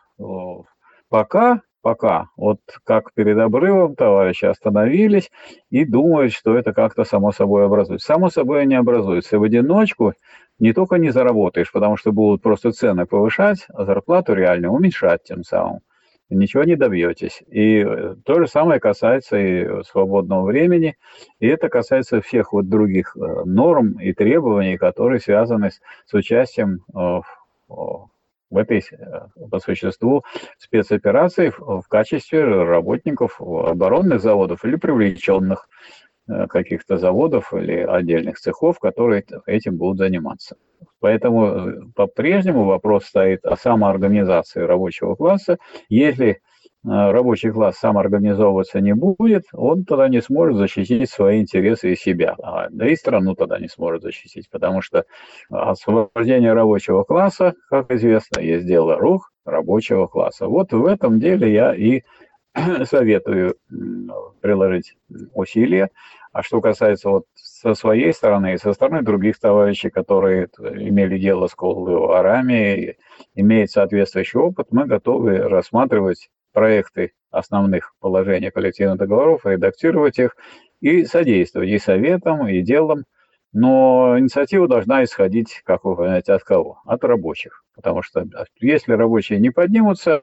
пока 1.08 1.60
пока. 1.86 2.30
Вот 2.36 2.58
как 2.82 3.12
перед 3.14 3.38
обрывом 3.38 3.94
товарищи 3.94 4.44
остановились 4.44 5.30
и 5.70 5.84
думают, 5.84 6.32
что 6.32 6.56
это 6.56 6.72
как-то 6.72 7.04
само 7.04 7.30
собой 7.30 7.64
образуется. 7.64 8.08
Само 8.08 8.28
собой 8.28 8.66
не 8.66 8.74
образуется. 8.74 9.38
В 9.38 9.44
одиночку 9.44 10.12
не 10.58 10.72
только 10.72 10.96
не 10.96 11.10
заработаешь, 11.10 11.70
потому 11.70 11.96
что 11.96 12.10
будут 12.10 12.42
просто 12.42 12.72
цены 12.72 13.06
повышать, 13.06 13.68
а 13.72 13.84
зарплату 13.84 14.34
реально 14.34 14.72
уменьшать 14.72 15.22
тем 15.22 15.44
самым. 15.44 15.78
Ничего 16.28 16.64
не 16.64 16.74
добьетесь. 16.74 17.44
И 17.46 17.84
э, 17.86 18.16
то 18.24 18.40
же 18.40 18.48
самое 18.48 18.80
касается 18.80 19.36
и 19.36 19.84
свободного 19.84 20.44
времени, 20.44 20.96
и 21.38 21.46
это 21.46 21.68
касается 21.68 22.20
всех 22.20 22.52
вот 22.52 22.68
других 22.68 23.16
э, 23.16 23.44
норм 23.44 24.00
и 24.00 24.12
требований, 24.12 24.76
которые 24.76 25.20
связаны 25.20 25.70
с, 25.70 25.80
с 26.04 26.14
участием 26.14 26.80
э, 26.92 27.20
в 28.50 28.58
этой, 28.58 28.78
э, 28.78 29.26
по 29.50 29.58
существу, 29.58 30.22
спецоперации 30.58 31.52
в 31.56 31.84
качестве 31.88 32.44
работников 32.44 33.40
оборонных 33.40 34.20
заводов 34.20 34.64
или 34.64 34.76
привлеченных 34.76 35.68
э, 36.28 36.46
каких-то 36.46 36.96
заводов 36.96 37.52
или 37.54 37.74
отдельных 37.74 38.38
цехов, 38.38 38.78
которые 38.78 39.24
этим 39.46 39.76
будут 39.76 39.98
заниматься. 39.98 40.56
Поэтому 41.00 41.46
э, 41.46 41.80
по-прежнему 41.94 42.64
вопрос 42.64 43.04
стоит 43.06 43.44
о 43.44 43.56
самоорганизации 43.56 44.60
рабочего 44.60 45.14
класса. 45.14 45.58
Если 45.88 46.40
рабочий 46.86 47.50
класс 47.50 47.78
сам 47.78 47.98
организовываться 47.98 48.80
не 48.80 48.94
будет, 48.94 49.44
он 49.52 49.84
тогда 49.84 50.08
не 50.08 50.22
сможет 50.22 50.56
защитить 50.56 51.10
свои 51.10 51.40
интересы 51.40 51.92
и 51.92 51.96
себя. 51.96 52.36
Да 52.70 52.88
и 52.88 52.94
страну 52.94 53.34
тогда 53.34 53.58
не 53.58 53.68
сможет 53.68 54.02
защитить, 54.02 54.48
потому 54.50 54.80
что 54.82 55.04
освобождение 55.50 56.52
рабочего 56.52 57.02
класса, 57.02 57.54
как 57.68 57.90
известно, 57.90 58.40
есть 58.40 58.66
дело 58.66 58.96
рук 58.96 59.32
рабочего 59.44 60.06
класса. 60.06 60.46
Вот 60.46 60.72
в 60.72 60.86
этом 60.86 61.18
деле 61.18 61.52
я 61.52 61.74
и 61.74 62.02
советую 62.84 63.56
приложить 64.40 64.96
усилия. 65.34 65.90
А 66.32 66.42
что 66.42 66.60
касается 66.60 67.08
вот 67.08 67.24
со 67.34 67.74
своей 67.74 68.12
стороны 68.12 68.54
и 68.54 68.58
со 68.58 68.72
стороны 68.74 69.02
других 69.02 69.38
товарищей, 69.38 69.88
которые 69.88 70.48
имели 70.58 71.18
дело 71.18 71.46
с 71.46 71.54
колдоварами, 71.54 72.96
имеют 73.34 73.70
соответствующий 73.70 74.38
опыт, 74.38 74.66
мы 74.70 74.86
готовы 74.86 75.38
рассматривать 75.38 76.28
проекты 76.56 77.12
основных 77.30 77.92
положений 78.00 78.50
коллективных 78.50 78.96
договоров, 78.96 79.44
редактировать 79.44 80.18
их 80.18 80.36
и 80.80 81.04
содействовать 81.04 81.68
и 81.68 81.78
советам, 81.78 82.48
и 82.48 82.62
делам. 82.62 83.04
Но 83.52 84.18
инициатива 84.18 84.66
должна 84.66 85.04
исходить, 85.04 85.60
как 85.66 85.84
вы 85.84 85.94
понимаете, 85.94 86.32
от 86.32 86.44
кого? 86.44 86.78
От 86.86 87.04
рабочих. 87.04 87.62
Потому 87.74 88.00
что 88.00 88.24
если 88.58 88.94
рабочие 88.94 89.38
не 89.38 89.50
поднимутся, 89.50 90.22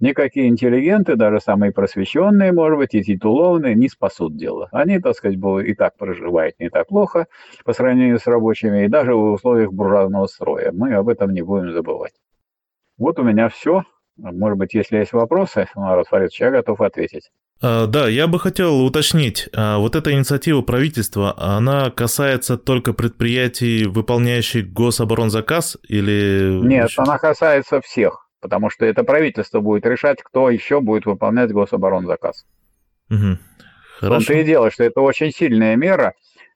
никакие 0.00 0.48
интеллигенты, 0.48 1.16
даже 1.16 1.38
самые 1.40 1.70
просвещенные, 1.70 2.52
может 2.52 2.78
быть, 2.78 2.94
и 2.94 3.02
титулованные, 3.02 3.74
не 3.74 3.90
спасут 3.90 4.38
дело. 4.38 4.70
Они, 4.72 4.98
так 5.00 5.14
сказать, 5.14 5.36
и 5.66 5.74
так 5.74 5.98
проживают 5.98 6.58
не 6.58 6.70
так 6.70 6.88
плохо 6.88 7.26
по 7.62 7.74
сравнению 7.74 8.18
с 8.18 8.26
рабочими, 8.26 8.86
и 8.86 8.88
даже 8.88 9.14
в 9.14 9.32
условиях 9.32 9.70
буржуазного 9.70 10.28
строя. 10.28 10.72
Мы 10.72 10.94
об 10.94 11.10
этом 11.10 11.34
не 11.34 11.42
будем 11.42 11.72
забывать. 11.72 12.14
Вот 12.96 13.18
у 13.18 13.22
меня 13.22 13.50
все. 13.50 13.82
Может 14.16 14.58
быть, 14.58 14.74
если 14.74 14.98
есть 14.98 15.12
вопросы, 15.12 15.68
Марат 15.74 16.08
Фаридович, 16.08 16.40
я 16.40 16.50
готов 16.50 16.80
ответить. 16.80 17.30
А, 17.60 17.86
да, 17.86 18.08
я 18.08 18.26
бы 18.26 18.38
хотел 18.38 18.84
уточнить, 18.84 19.48
а 19.54 19.78
вот 19.78 19.96
эта 19.96 20.12
инициатива 20.12 20.62
правительства, 20.62 21.34
она 21.38 21.90
касается 21.90 22.56
только 22.56 22.92
предприятий, 22.92 23.84
выполняющих 23.86 24.72
гособоронзаказ 24.72 25.78
или... 25.88 26.60
Нет, 26.62 26.90
она 26.96 27.18
касается 27.18 27.80
всех, 27.80 28.28
потому 28.40 28.70
что 28.70 28.84
это 28.84 29.02
правительство 29.02 29.60
будет 29.60 29.86
решать, 29.86 30.22
кто 30.22 30.50
еще 30.50 30.80
будет 30.80 31.06
выполнять 31.06 31.52
гособоронзаказ. 31.52 32.44
Угу. 33.10 33.38
Хорошо. 33.98 34.26
том 34.26 34.36
и 34.36 34.44
дело, 34.44 34.70
что 34.70 34.84
это 34.84 35.00
очень 35.00 35.30
сильная 35.30 35.76
мера, 35.76 36.14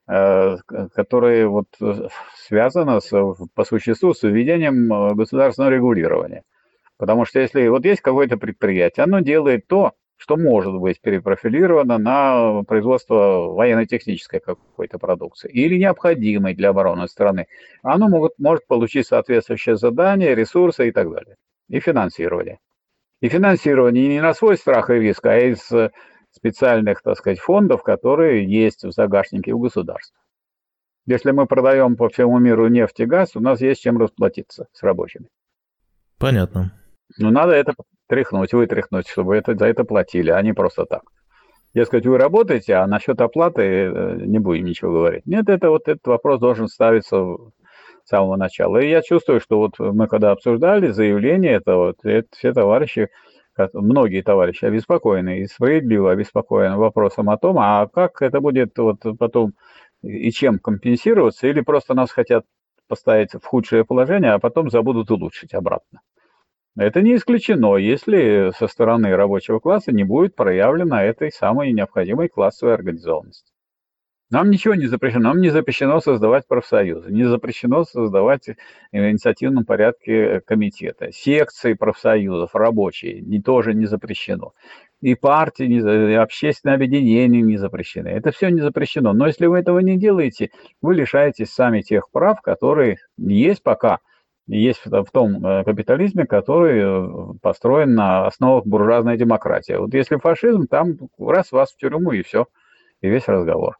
э, 0.08 0.56
которая 0.94 1.46
вот 1.46 1.66
связана 2.36 3.00
с, 3.00 3.10
по 3.54 3.64
существу 3.64 4.12
с 4.12 4.22
введением 4.22 4.92
э, 4.92 5.14
государственного 5.14 5.70
регулирования. 5.70 6.42
Потому 6.98 7.24
что 7.24 7.40
если 7.40 7.68
вот 7.68 7.84
есть 7.84 8.00
какое-то 8.00 8.36
предприятие, 8.36 9.04
оно 9.04 9.20
делает 9.20 9.66
то, 9.68 9.92
что 10.16 10.36
может 10.36 10.74
быть 10.74 11.00
перепрофилировано 11.00 11.96
на 11.96 12.64
производство 12.64 13.52
военно-технической 13.52 14.40
какой-то 14.40 14.98
продукции 14.98 15.48
или 15.48 15.78
необходимой 15.78 16.54
для 16.54 16.70
обороны 16.70 17.06
страны, 17.06 17.46
оно 17.82 18.08
могут, 18.08 18.32
может 18.38 18.66
получить 18.66 19.06
соответствующее 19.06 19.76
задание, 19.76 20.34
ресурсы 20.34 20.88
и 20.88 20.90
так 20.92 21.08
далее. 21.10 21.36
И 21.68 21.78
финансирование. 21.78 22.58
И 23.20 23.28
финансирование 23.28 24.08
не 24.08 24.20
на 24.20 24.34
свой 24.34 24.56
страх 24.56 24.90
и 24.90 24.94
риск, 24.94 25.24
а 25.26 25.38
из 25.38 25.70
специальных, 26.32 27.02
так 27.02 27.16
сказать, 27.16 27.38
фондов, 27.38 27.84
которые 27.84 28.44
есть 28.44 28.84
в 28.84 28.90
загашнике 28.90 29.52
у 29.52 29.60
государства. 29.60 30.18
Если 31.06 31.30
мы 31.30 31.46
продаем 31.46 31.96
по 31.96 32.08
всему 32.08 32.38
миру 32.38 32.68
нефть 32.68 33.00
и 33.00 33.06
газ, 33.06 33.36
у 33.36 33.40
нас 33.40 33.60
есть 33.60 33.82
чем 33.82 33.98
расплатиться 33.98 34.66
с 34.72 34.82
рабочими. 34.82 35.28
Понятно. 36.18 36.72
Ну, 37.18 37.30
надо 37.30 37.52
это 37.52 37.74
тряхнуть, 38.08 38.52
вытряхнуть, 38.52 39.08
чтобы 39.08 39.36
это, 39.36 39.56
за 39.56 39.66
это 39.66 39.84
платили, 39.84 40.30
а 40.30 40.40
не 40.42 40.52
просто 40.52 40.86
так. 40.86 41.02
Дескать, 41.74 42.06
вы 42.06 42.18
работаете, 42.18 42.74
а 42.74 42.86
насчет 42.86 43.20
оплаты 43.20 43.62
э, 43.62 44.16
не 44.24 44.38
будем 44.38 44.64
ничего 44.64 44.92
говорить. 44.92 45.26
Нет, 45.26 45.48
это 45.48 45.70
вот 45.70 45.88
этот 45.88 46.06
вопрос 46.06 46.40
должен 46.40 46.68
ставиться 46.68 47.16
с 47.16 48.08
самого 48.08 48.36
начала. 48.36 48.78
И 48.78 48.88
я 48.88 49.02
чувствую, 49.02 49.40
что 49.40 49.58
вот 49.58 49.78
мы 49.78 50.06
когда 50.08 50.30
обсуждали 50.30 50.88
заявление, 50.88 51.52
это 51.52 51.76
вот 51.76 51.96
это 52.04 52.26
все 52.32 52.52
товарищи, 52.52 53.08
многие 53.74 54.22
товарищи 54.22 54.64
обеспокоены 54.64 55.40
и 55.40 55.46
справедливо 55.46 56.12
обеспокоены 56.12 56.76
вопросом 56.76 57.28
о 57.28 57.36
том, 57.36 57.58
а 57.58 57.86
как 57.86 58.22
это 58.22 58.40
будет 58.40 58.76
вот 58.78 59.02
потом 59.18 59.52
и 60.02 60.30
чем 60.30 60.58
компенсироваться, 60.58 61.48
или 61.48 61.60
просто 61.60 61.94
нас 61.94 62.10
хотят 62.10 62.44
поставить 62.86 63.34
в 63.34 63.44
худшее 63.44 63.84
положение, 63.84 64.32
а 64.32 64.38
потом 64.38 64.70
забудут 64.70 65.10
улучшить 65.10 65.54
обратно. 65.54 66.00
Это 66.76 67.02
не 67.02 67.16
исключено, 67.16 67.76
если 67.76 68.52
со 68.56 68.68
стороны 68.68 69.14
рабочего 69.16 69.58
класса 69.58 69.92
не 69.92 70.04
будет 70.04 70.36
проявлена 70.36 71.02
этой 71.02 71.32
самой 71.32 71.72
необходимой 71.72 72.28
классовой 72.28 72.74
организованности. 72.74 73.52
Нам 74.30 74.50
ничего 74.50 74.74
не 74.74 74.86
запрещено. 74.86 75.30
Нам 75.30 75.40
не 75.40 75.48
запрещено 75.48 76.00
создавать 76.00 76.46
профсоюзы, 76.46 77.10
не 77.10 77.24
запрещено 77.24 77.84
создавать 77.84 78.48
в 78.48 78.96
инициативном 78.96 79.64
порядке 79.64 80.40
комитеты. 80.40 81.10
Секции 81.12 81.72
профсоюзов 81.72 82.54
рабочие 82.54 83.22
не, 83.22 83.40
тоже 83.40 83.72
не 83.72 83.86
запрещено. 83.86 84.52
И 85.00 85.14
партии, 85.14 85.66
и 85.66 86.12
общественные 86.14 86.74
объединения 86.74 87.40
не 87.40 87.56
запрещены. 87.56 88.08
Это 88.08 88.30
все 88.30 88.50
не 88.50 88.60
запрещено. 88.60 89.14
Но 89.14 89.28
если 89.28 89.46
вы 89.46 89.60
этого 89.60 89.78
не 89.78 89.96
делаете, 89.96 90.50
вы 90.82 90.94
лишаетесь 90.94 91.50
сами 91.50 91.80
тех 91.80 92.10
прав, 92.10 92.42
которые 92.42 92.98
есть 93.16 93.62
пока 93.62 94.00
есть 94.48 94.82
в 94.84 95.06
том 95.12 95.44
э, 95.44 95.64
капитализме, 95.64 96.26
который 96.26 96.80
э, 96.80 97.34
построен 97.42 97.94
на 97.94 98.26
основах 98.26 98.66
буржуазной 98.66 99.16
демократии. 99.16 99.74
Вот 99.74 99.92
если 99.94 100.16
фашизм, 100.16 100.66
там 100.66 100.96
раз 101.18 101.52
вас 101.52 101.72
в 101.72 101.76
тюрьму 101.76 102.12
и 102.12 102.22
все, 102.22 102.46
и 103.02 103.08
весь 103.08 103.28
разговор. 103.28 103.76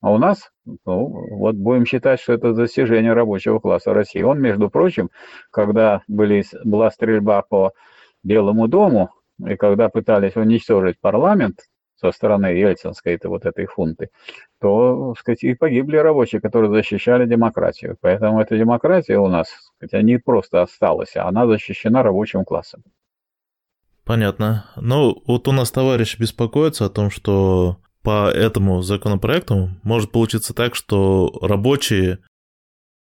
А 0.00 0.12
у 0.12 0.18
нас, 0.18 0.50
ну, 0.64 1.08
вот 1.36 1.56
будем 1.56 1.84
считать, 1.84 2.20
что 2.20 2.32
это 2.32 2.52
достижение 2.52 3.12
рабочего 3.12 3.58
класса 3.58 3.92
России. 3.92 4.22
Он, 4.22 4.40
между 4.40 4.70
прочим, 4.70 5.10
когда 5.50 6.02
были, 6.08 6.44
была 6.64 6.90
стрельба 6.90 7.42
по 7.42 7.72
Белому 8.22 8.68
дому, 8.68 9.10
и 9.46 9.56
когда 9.56 9.88
пытались 9.88 10.36
уничтожить 10.36 11.00
парламент 11.00 11.60
со 11.96 12.12
стороны 12.12 12.46
ельцинской 12.46 13.14
это 13.14 13.28
вот 13.28 13.46
этой 13.46 13.66
фунты, 13.66 14.10
то, 14.60 15.12
так 15.14 15.20
сказать, 15.20 15.44
и 15.44 15.54
погибли 15.54 15.96
рабочие, 15.96 16.40
которые 16.40 16.70
защищали 16.70 17.26
демократию. 17.26 17.96
Поэтому 18.00 18.40
эта 18.40 18.56
демократия 18.56 19.18
у 19.18 19.28
нас, 19.28 19.48
так 19.80 19.88
сказать, 19.88 20.04
не 20.04 20.18
просто 20.18 20.62
осталась, 20.62 21.16
а 21.16 21.26
она 21.26 21.46
защищена 21.46 22.02
рабочим 22.02 22.44
классом. 22.44 22.82
Понятно. 24.04 24.66
Ну, 24.76 25.22
вот 25.26 25.48
у 25.48 25.52
нас 25.52 25.70
товарищ 25.70 26.18
беспокоится 26.18 26.84
о 26.84 26.90
том, 26.90 27.10
что 27.10 27.78
по 28.02 28.30
этому 28.30 28.82
законопроекту 28.82 29.70
может 29.82 30.12
получиться 30.12 30.54
так, 30.54 30.76
что 30.76 31.36
рабочие 31.42 32.20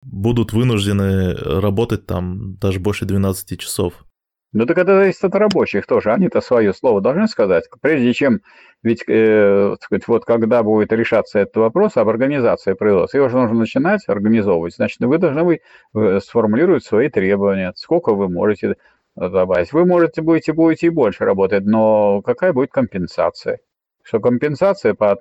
будут 0.03 0.53
вынуждены 0.53 1.35
работать 1.35 2.07
там 2.07 2.57
даже 2.57 2.81
больше 2.81 3.05
12 3.05 3.61
часов. 3.61 4.05
Ну 4.53 4.67
так 4.67 4.79
это 4.79 4.97
зависит 4.97 5.23
от 5.23 5.35
рабочих 5.37 5.87
тоже. 5.87 6.13
Они-то 6.13 6.41
свое 6.41 6.75
слово 6.75 7.01
должны 7.01 7.29
сказать. 7.29 7.69
Прежде 7.81 8.13
чем, 8.13 8.41
ведь, 8.83 9.05
э, 9.07 9.75
сказать, 9.81 10.09
вот 10.09 10.25
когда 10.25 10.63
будет 10.63 10.93
решаться 10.93 11.39
этот 11.39 11.57
вопрос 11.57 11.97
об 11.97 12.09
организации 12.09 12.73
производства, 12.73 13.19
его 13.19 13.29
же 13.29 13.37
нужно 13.37 13.59
начинать 13.59 14.03
организовывать. 14.09 14.75
Значит, 14.75 15.01
вы 15.01 15.19
должны 15.19 15.43
вы 15.43 15.61
э, 15.95 16.21
сформулировать 16.21 16.85
свои 16.85 17.09
требования, 17.09 17.73
сколько 17.77 18.15
вы 18.15 18.29
можете 18.29 18.77
добавить. 19.17 19.73
Вы 19.73 19.85
можете, 19.85 20.23
будете, 20.23 20.53
будете 20.53 20.87
и 20.87 20.91
больше 20.91 21.25
работать, 21.25 21.65
но 21.65 22.23
какая 22.23 22.53
будет 22.53 22.71
компенсация? 22.71 23.59
что 24.03 24.19
компенсация 24.19 24.95
по, 24.95 25.19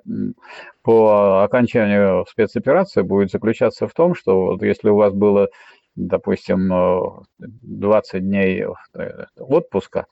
по 0.82 1.44
окончанию 1.44 2.24
спецоперации 2.28 3.02
будет 3.02 3.30
заключаться 3.30 3.86
в 3.86 3.92
том, 3.92 4.14
что 4.14 4.46
вот 4.46 4.62
если 4.62 4.88
у 4.88 4.96
вас 4.96 5.12
было, 5.12 5.48
допустим, 5.94 7.24
20 7.38 8.22
дней 8.22 8.64
э, 8.94 9.24
отпуска 9.38 10.06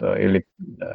или, 0.00 0.46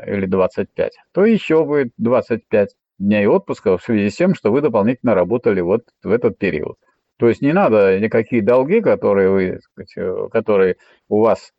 или 0.05 0.25
25, 0.25 0.93
то 1.11 1.25
еще 1.25 1.65
будет 1.65 1.93
25 1.97 2.75
дней 2.99 3.27
отпуска 3.27 3.77
в 3.77 3.83
связи 3.83 4.09
с 4.09 4.15
тем, 4.15 4.35
что 4.35 4.51
вы 4.51 4.61
дополнительно 4.61 5.15
работали 5.15 5.61
вот 5.61 5.83
в 6.03 6.11
этот 6.11 6.37
период. 6.37 6.77
То 7.17 7.27
есть 7.27 7.41
не 7.41 7.53
надо 7.53 7.99
никакие 7.99 8.41
долги, 8.41 8.81
которые, 8.81 9.29
вы, 9.29 9.59
э, 9.95 10.27
которые 10.31 10.77
у 11.09 11.21
вас 11.21 11.51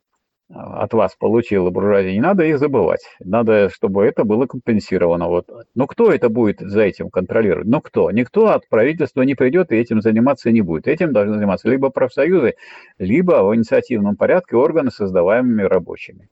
от 0.53 0.93
вас 0.93 1.15
получила 1.15 1.69
буржуазия, 1.69 2.11
не 2.11 2.19
надо 2.19 2.43
их 2.43 2.59
забывать. 2.59 3.01
Надо, 3.19 3.69
чтобы 3.69 4.05
это 4.05 4.23
было 4.23 4.47
компенсировано. 4.47 5.27
Вот. 5.27 5.47
Но 5.75 5.87
кто 5.87 6.11
это 6.11 6.29
будет 6.29 6.59
за 6.59 6.81
этим 6.81 7.09
контролировать? 7.09 7.67
Ну 7.67 7.79
кто? 7.79 8.11
Никто 8.11 8.47
от 8.47 8.67
правительства 8.67 9.21
не 9.21 9.35
придет 9.35 9.71
и 9.71 9.77
этим 9.77 10.01
заниматься 10.01 10.51
не 10.51 10.61
будет. 10.61 10.87
Этим 10.87 11.13
должны 11.13 11.35
заниматься 11.35 11.69
либо 11.69 11.89
профсоюзы, 11.89 12.55
либо 12.97 13.43
в 13.43 13.55
инициативном 13.55 14.15
порядке 14.15 14.57
органы, 14.57 14.91
создаваемыми 14.91 15.63
рабочими. 15.63 16.29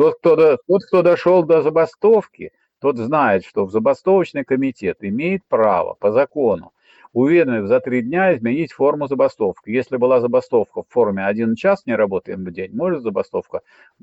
Тот, 0.00 0.16
кто, 0.18 0.56
тот, 0.66 0.82
кто 0.86 1.02
дошел 1.02 1.44
до 1.44 1.60
забастовки, 1.60 2.52
тот 2.80 2.96
знает, 2.96 3.44
что 3.44 3.66
в 3.66 3.70
забастовочный 3.70 4.44
комитет 4.44 4.96
имеет 5.02 5.44
право 5.46 5.92
по 5.92 6.10
закону 6.10 6.72
уведомив 7.12 7.66
за 7.66 7.80
три 7.80 8.00
дня 8.00 8.34
изменить 8.34 8.72
форму 8.72 9.08
забастовки. 9.08 9.68
Если 9.68 9.98
была 9.98 10.20
забастовка 10.20 10.84
в 10.84 10.88
форме 10.88 11.26
один 11.26 11.54
час 11.54 11.84
не 11.84 11.94
работаем 11.94 12.46
в 12.46 12.50
день, 12.50 12.74
может 12.74 13.02
забастовка 13.02 13.60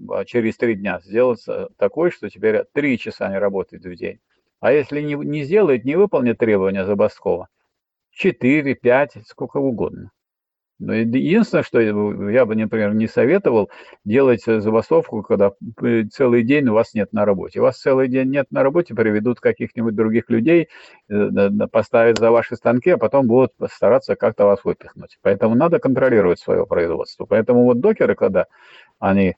а, 0.08 0.24
через 0.24 0.56
три 0.58 0.76
дня 0.76 1.00
сделаться 1.04 1.70
такой, 1.78 2.12
что 2.12 2.30
теперь 2.30 2.66
три 2.74 3.00
часа 3.00 3.28
не 3.32 3.40
работает 3.40 3.84
в 3.84 3.96
день. 3.96 4.20
А 4.60 4.72
если 4.72 5.02
не, 5.02 5.16
не 5.16 5.46
сделает, 5.46 5.84
не 5.84 5.96
выполнит 5.96 6.38
требования 6.38 6.86
забастовка, 6.86 7.48
4, 8.12 8.76
5, 8.76 9.18
сколько 9.26 9.58
угодно. 9.58 10.12
Но 10.80 10.94
единственное, 10.94 11.64
что 11.64 11.80
я 11.80 12.46
бы, 12.46 12.56
например, 12.56 12.94
не 12.94 13.08
советовал 13.08 13.72
делать 14.06 14.44
забастовку, 14.46 15.24
когда 15.24 15.52
целый 16.12 16.44
день 16.44 16.68
у 16.68 16.74
вас 16.74 16.94
нет 16.94 17.14
на 17.14 17.26
работе. 17.26 17.60
У 17.60 17.64
вас 17.64 17.80
целый 17.80 18.08
день 18.08 18.30
нет 18.30 18.48
на 18.52 18.62
работе, 18.62 18.94
приведут 18.94 19.40
каких-нибудь 19.40 19.96
других 19.96 20.30
людей, 20.30 20.70
э, 21.10 21.50
поставят 21.72 22.20
за 22.20 22.30
ваши 22.30 22.56
станки, 22.56 22.92
а 22.92 22.98
потом 22.98 23.26
будут 23.26 23.54
стараться 23.72 24.16
как-то 24.16 24.46
вас 24.46 24.64
выпихнуть. 24.64 25.18
Поэтому 25.24 25.56
надо 25.56 25.80
контролировать 25.80 26.40
свое 26.40 26.68
производство. 26.68 27.26
Поэтому 27.26 27.64
вот 27.64 27.80
докеры, 27.80 28.14
когда 28.14 28.46
они 29.00 29.36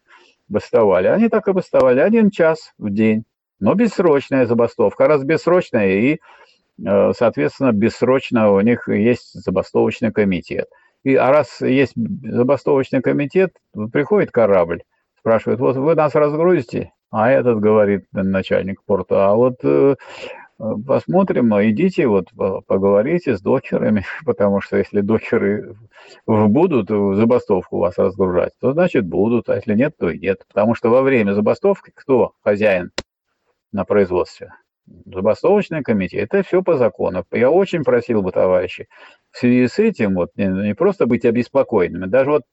бастовали, 0.50 1.08
они 1.08 1.30
так 1.30 1.48
и 1.48 1.54
бастовали 1.54 2.02
один 2.02 2.32
час 2.32 2.74
в 2.78 2.90
день. 2.90 3.24
Но 3.62 3.76
бессрочная 3.76 4.46
забастовка. 4.46 5.08
Раз 5.08 5.24
бессрочная, 5.24 6.00
и, 6.00 6.20
э, 6.86 7.12
соответственно, 7.18 7.72
бессрочно 7.72 8.52
у 8.52 8.60
них 8.60 8.90
есть 8.90 9.34
забастовочный 9.34 10.12
комитет. 10.12 10.68
И, 11.04 11.16
а 11.16 11.32
раз 11.32 11.62
есть 11.62 11.94
забастовочный 11.96 13.02
комитет, 13.02 13.54
приходит 13.92 14.32
корабль, 14.32 14.84
спрашивает, 15.18 15.60
вот 15.60 15.76
вы 15.78 15.96
нас 15.96 16.14
разгрузите? 16.16 16.92
А 17.12 17.32
этот 17.32 17.60
говорит, 17.60 18.06
начальник 18.12 18.84
порта, 18.84 19.30
а 19.30 19.36
вот 19.36 19.56
э, 19.64 19.96
посмотрим, 20.58 21.54
идите 21.62 22.08
вот 22.08 22.28
поговорите 22.68 23.36
с 23.36 23.42
докерами, 23.42 24.06
потому 24.26 24.62
что 24.62 24.78
если 24.78 25.02
докеры 25.02 25.76
будут 26.28 26.90
забастовку 26.90 27.80
вас 27.80 27.98
разгружать, 27.98 28.54
то 28.60 28.74
значит 28.74 29.08
будут, 29.08 29.50
а 29.50 29.56
если 29.56 29.74
нет, 29.74 29.96
то 29.98 30.12
нет. 30.12 30.46
Потому 30.48 30.76
что 30.76 30.90
во 30.90 31.02
время 31.02 31.34
забастовки 31.34 31.92
кто 31.96 32.34
хозяин 32.44 32.92
на 33.72 33.86
производстве? 33.86 34.54
Забастовочный 35.06 35.84
комитет, 35.84 36.34
это 36.34 36.44
все 36.44 36.62
по 36.62 36.78
закону. 36.78 37.26
Я 37.32 37.52
очень 37.52 37.84
просил 37.84 38.22
бы, 38.22 38.32
товарищи, 38.32 38.88
в 39.32 39.38
связи 39.38 39.68
с 39.68 39.80
этим 39.80 40.16
вот 40.16 40.32
не, 40.36 40.46
не 40.46 40.76
просто 40.76 41.06
быть 41.06 41.26
обеспокоенными, 41.26 42.06
даже 42.06 42.32
вот, 42.32 42.44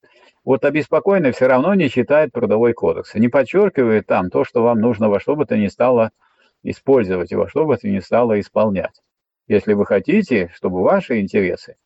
вот 0.44 0.64
обеспокоенный 0.64 1.32
все 1.32 1.46
равно 1.46 1.74
не 1.74 1.88
читает 1.88 2.32
трудовой 2.32 2.72
кодекс, 2.72 3.14
не 3.14 3.28
подчеркивает 3.28 4.06
там 4.06 4.30
то, 4.30 4.44
что 4.44 4.62
вам 4.62 4.80
нужно 4.80 5.08
во 5.08 5.20
что 5.20 5.36
бы 5.36 5.46
то 5.46 5.56
ни 5.56 5.68
стало 5.68 6.10
использовать 6.62 7.32
и 7.32 7.36
во 7.36 7.48
что 7.48 7.64
бы 7.64 7.76
то 7.76 7.88
ни 7.88 8.00
стало 8.00 8.38
исполнять. 8.40 9.00
Если 9.48 9.74
вы 9.74 9.86
хотите, 9.86 10.50
чтобы 10.54 10.82
ваши 10.82 11.20
интересы 11.20 11.76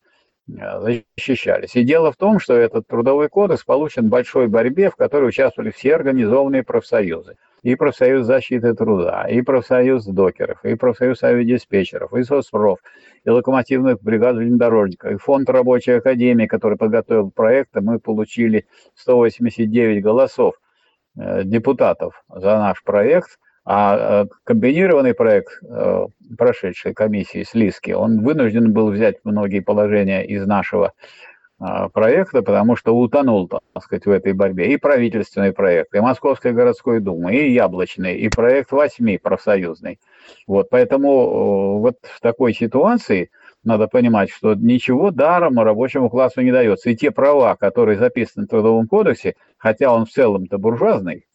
э, 0.47 0.99
защищались. 1.17 1.75
И 1.75 1.83
дело 1.83 2.11
в 2.11 2.17
том, 2.17 2.39
что 2.39 2.55
этот 2.55 2.87
трудовой 2.87 3.29
кодекс 3.29 3.63
получен 3.63 4.07
в 4.07 4.09
большой 4.09 4.47
борьбе, 4.47 4.89
в 4.89 4.95
которой 4.95 5.29
участвовали 5.29 5.69
все 5.69 5.95
организованные 5.95 6.63
профсоюзы 6.63 7.37
и 7.63 7.75
профсоюз 7.75 8.25
защиты 8.25 8.73
труда, 8.73 9.25
и 9.29 9.41
профсоюз 9.41 10.05
докеров, 10.05 10.63
и 10.63 10.75
профсоюз 10.75 11.23
авиадиспетчеров, 11.23 12.13
и 12.13 12.23
соцпроф, 12.23 12.79
и 13.23 13.29
локомотивных 13.29 14.01
бригад 14.01 14.35
железнодорожников, 14.35 15.11
и 15.11 15.17
фонд 15.17 15.49
рабочей 15.49 15.91
академии, 15.91 16.47
который 16.47 16.77
подготовил 16.77 17.29
проект, 17.29 17.75
мы 17.75 17.99
получили 17.99 18.65
189 18.95 20.03
голосов 20.03 20.55
э, 21.17 21.43
депутатов 21.43 22.23
за 22.29 22.57
наш 22.57 22.83
проект, 22.83 23.37
а 23.63 24.23
э, 24.23 24.27
комбинированный 24.43 25.13
проект 25.13 25.59
э, 25.63 26.05
прошедшей 26.35 26.95
комиссии 26.95 27.43
Слизки, 27.43 27.91
он 27.91 28.23
вынужден 28.23 28.73
был 28.73 28.89
взять 28.89 29.17
многие 29.23 29.59
положения 29.59 30.25
из 30.25 30.47
нашего 30.47 30.93
проекта, 31.93 32.41
потому 32.41 32.75
что 32.75 32.95
утонул, 32.97 33.47
так 33.47 33.61
сказать, 33.83 34.05
в 34.05 34.09
этой 34.09 34.33
борьбе. 34.33 34.73
И 34.73 34.77
правительственный 34.77 35.53
проект, 35.53 35.93
и 35.93 35.99
Московской 35.99 36.53
городской 36.53 36.99
думы, 36.99 37.35
и 37.35 37.53
Яблочный, 37.53 38.17
и 38.17 38.29
проект 38.29 38.71
восьми 38.71 39.17
профсоюзный. 39.17 39.99
Вот, 40.47 40.69
поэтому 40.69 41.79
вот 41.79 41.97
в 42.01 42.19
такой 42.19 42.53
ситуации 42.53 43.29
надо 43.63 43.87
понимать, 43.87 44.31
что 44.31 44.55
ничего 44.55 45.11
даром 45.11 45.59
рабочему 45.59 46.09
классу 46.09 46.41
не 46.41 46.51
дается. 46.51 46.89
И 46.89 46.95
те 46.95 47.11
права, 47.11 47.55
которые 47.55 47.99
записаны 47.99 48.45
в 48.45 48.49
Трудовом 48.49 48.87
кодексе, 48.87 49.35
хотя 49.57 49.93
он 49.93 50.05
в 50.05 50.09
целом-то 50.09 50.57
буржуазный, 50.57 51.25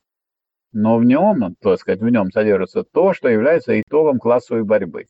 но 0.73 0.99
в 0.99 1.05
нем, 1.05 1.55
так 1.63 1.79
сказать, 1.79 2.01
в 2.01 2.09
нем 2.09 2.33
содержится 2.33 2.83
то, 2.83 3.15
что 3.15 3.29
является 3.29 3.81
итогом 3.81 4.19
классовой 4.19 4.65
борьбы 4.65 5.07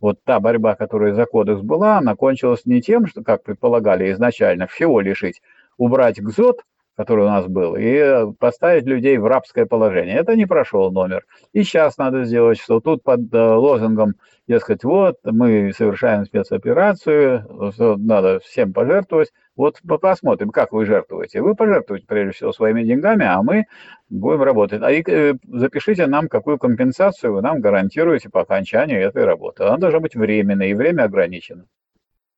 вот 0.00 0.18
та 0.24 0.40
борьба, 0.40 0.74
которая 0.74 1.14
за 1.14 1.26
кодекс 1.26 1.62
была, 1.62 1.98
она 1.98 2.14
кончилась 2.16 2.66
не 2.66 2.80
тем, 2.80 3.06
что, 3.06 3.22
как 3.22 3.42
предполагали 3.42 4.12
изначально, 4.12 4.66
всего 4.66 5.00
лишить, 5.00 5.40
убрать 5.78 6.20
ГЗОТ, 6.20 6.62
который 6.96 7.24
у 7.24 7.28
нас 7.28 7.46
был, 7.46 7.76
и 7.76 8.32
поставить 8.38 8.84
людей 8.84 9.18
в 9.18 9.26
рабское 9.26 9.66
положение. 9.66 10.16
Это 10.16 10.34
не 10.34 10.46
прошел 10.46 10.90
номер. 10.90 11.24
И 11.52 11.62
сейчас 11.62 11.98
надо 11.98 12.24
сделать, 12.24 12.58
что 12.58 12.80
тут 12.80 13.02
под 13.02 13.32
э, 13.32 13.38
лозунгом, 13.38 14.14
дескать, 14.48 14.84
вот, 14.84 15.16
мы 15.24 15.72
совершаем 15.76 16.24
спецоперацию, 16.24 17.72
надо 17.98 18.38
всем 18.40 18.72
пожертвовать, 18.72 19.32
вот 19.56 19.80
посмотрим, 20.00 20.50
как 20.50 20.72
вы 20.72 20.84
жертвуете. 20.84 21.40
Вы 21.40 21.54
пожертвуете, 21.54 22.06
прежде 22.06 22.32
всего, 22.32 22.52
своими 22.52 22.82
деньгами, 22.84 23.24
а 23.24 23.42
мы 23.42 23.64
будем 24.10 24.42
работать. 24.42 24.82
А 24.82 24.92
и 24.92 25.02
э, 25.06 25.34
запишите 25.50 26.06
нам, 26.06 26.28
какую 26.28 26.58
компенсацию 26.58 27.32
вы 27.32 27.42
нам 27.42 27.60
гарантируете 27.60 28.28
по 28.28 28.42
окончанию 28.42 29.00
этой 29.00 29.24
работы. 29.24 29.64
Она 29.64 29.78
должна 29.78 30.00
быть 30.00 30.14
временной 30.14 30.70
и 30.70 30.74
время 30.74 31.04
ограничено. 31.04 31.64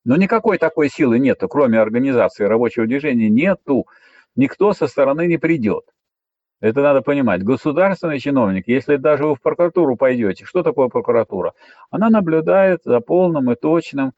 Но 0.05 0.17
никакой 0.17 0.59
такой 0.59 0.89
силы 0.89 1.19
нету, 1.19 1.49
кроме 1.49 1.79
организации 1.81 2.45
рабочего 2.45 2.87
движения, 2.87 3.29
нету. 3.29 3.87
Никто 4.37 4.73
со 4.73 4.87
стороны 4.87 5.27
не 5.27 5.39
придет. 5.39 5.85
Это 6.61 6.83
надо 6.83 7.03
понимать. 7.03 7.45
Государственный 7.45 8.19
чиновник, 8.19 8.67
если 8.67 8.97
даже 8.97 9.27
вы 9.27 9.35
в 9.35 9.41
прокуратуру 9.41 9.97
пойдете, 9.97 10.45
что 10.45 10.63
такое 10.63 10.89
прокуратура? 10.89 11.55
Она 11.91 12.11
наблюдает 12.11 12.81
за 12.85 13.01
полным 13.01 13.51
и 13.51 13.55
точным 13.55 14.13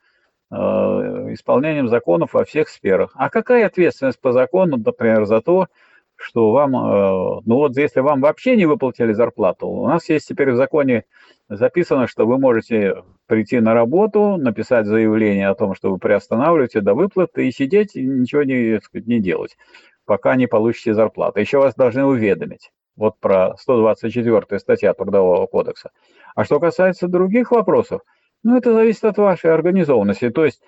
Э, 0.52 1.32
исполнением 1.32 1.86
законов 1.86 2.34
во 2.34 2.44
всех 2.44 2.68
сферах. 2.68 3.12
А 3.14 3.30
какая 3.30 3.66
ответственность 3.66 4.20
по 4.20 4.32
закону, 4.32 4.78
например, 4.78 5.24
за 5.24 5.40
то, 5.40 5.68
что 6.16 6.50
вам, 6.50 6.74
э, 6.74 7.40
ну 7.46 7.54
вот 7.54 7.76
если 7.76 8.00
вам 8.00 8.20
вообще 8.20 8.56
не 8.56 8.66
выплатили 8.66 9.12
зарплату, 9.12 9.68
у 9.68 9.86
нас 9.86 10.08
есть 10.08 10.26
теперь 10.26 10.50
в 10.50 10.56
законе 10.56 11.04
записано, 11.48 12.08
что 12.08 12.26
вы 12.26 12.36
можете 12.38 13.04
прийти 13.26 13.60
на 13.60 13.74
работу, 13.74 14.38
написать 14.38 14.86
заявление 14.86 15.48
о 15.48 15.54
том, 15.54 15.76
что 15.76 15.92
вы 15.92 15.98
приостанавливаете 15.98 16.80
до 16.80 16.94
выплаты 16.94 17.46
и 17.46 17.52
сидеть 17.52 17.94
и 17.94 18.04
ничего 18.04 18.42
не, 18.42 18.80
сказать, 18.80 19.06
не 19.06 19.20
делать, 19.20 19.56
пока 20.10 20.34
не 20.34 20.48
получите 20.48 20.92
зарплату. 20.92 21.38
Еще 21.38 21.58
вас 21.58 21.76
должны 21.76 22.04
уведомить. 22.04 22.72
Вот 22.96 23.20
про 23.20 23.54
124 23.56 24.58
статья 24.58 24.92
Трудового 24.92 25.46
кодекса. 25.46 25.90
А 26.34 26.42
что 26.44 26.58
касается 26.58 27.06
других 27.06 27.52
вопросов– 27.52 28.00
ну, 28.42 28.56
это 28.56 28.72
зависит 28.72 29.04
от 29.04 29.18
вашей 29.18 29.52
организованности. 29.52 30.30
То 30.30 30.44
есть 30.44 30.62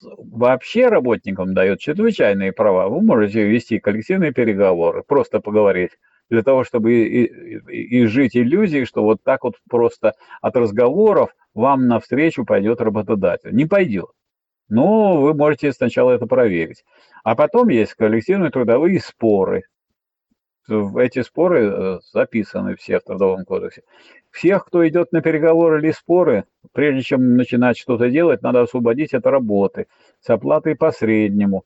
вообще 0.00 0.88
работникам 0.88 1.54
дает 1.54 1.80
чрезвычайные 1.80 2.52
права. 2.52 2.88
Вы 2.88 3.00
можете 3.00 3.44
вести 3.44 3.78
коллективные 3.78 4.32
переговоры, 4.32 5.02
просто 5.06 5.40
поговорить, 5.40 5.92
для 6.28 6.42
того, 6.42 6.64
чтобы 6.64 6.92
и, 6.92 7.24
и, 7.24 8.00
и 8.00 8.06
жить 8.06 8.36
иллюзией, 8.36 8.84
что 8.84 9.04
вот 9.04 9.22
так 9.22 9.44
вот 9.44 9.54
просто 9.70 10.14
от 10.42 10.56
разговоров 10.56 11.30
вам 11.54 11.86
навстречу 11.86 12.44
пойдет 12.44 12.80
работодатель. 12.80 13.54
Не 13.54 13.64
пойдет. 13.64 14.10
Но 14.68 15.20
вы 15.20 15.34
можете 15.34 15.72
сначала 15.72 16.12
это 16.12 16.26
проверить. 16.26 16.84
А 17.22 17.34
потом 17.34 17.68
есть 17.68 17.94
коллективные 17.94 18.50
трудовые 18.50 19.00
споры. 19.00 19.64
Эти 20.68 21.22
споры 21.22 21.70
э, 21.70 21.98
записаны 22.12 22.74
все 22.74 22.98
в 22.98 23.04
Трудовом 23.04 23.44
кодексе. 23.44 23.82
Всех, 24.32 24.66
кто 24.66 24.86
идет 24.86 25.12
на 25.12 25.22
переговоры 25.22 25.80
или 25.80 25.92
споры, 25.92 26.44
прежде 26.72 27.02
чем 27.02 27.36
начинать 27.36 27.78
что-то 27.78 28.10
делать, 28.10 28.42
надо 28.42 28.62
освободить 28.62 29.14
от 29.14 29.26
работы 29.26 29.86
с 30.20 30.28
оплатой 30.28 30.74
по 30.74 30.90
среднему 30.90 31.64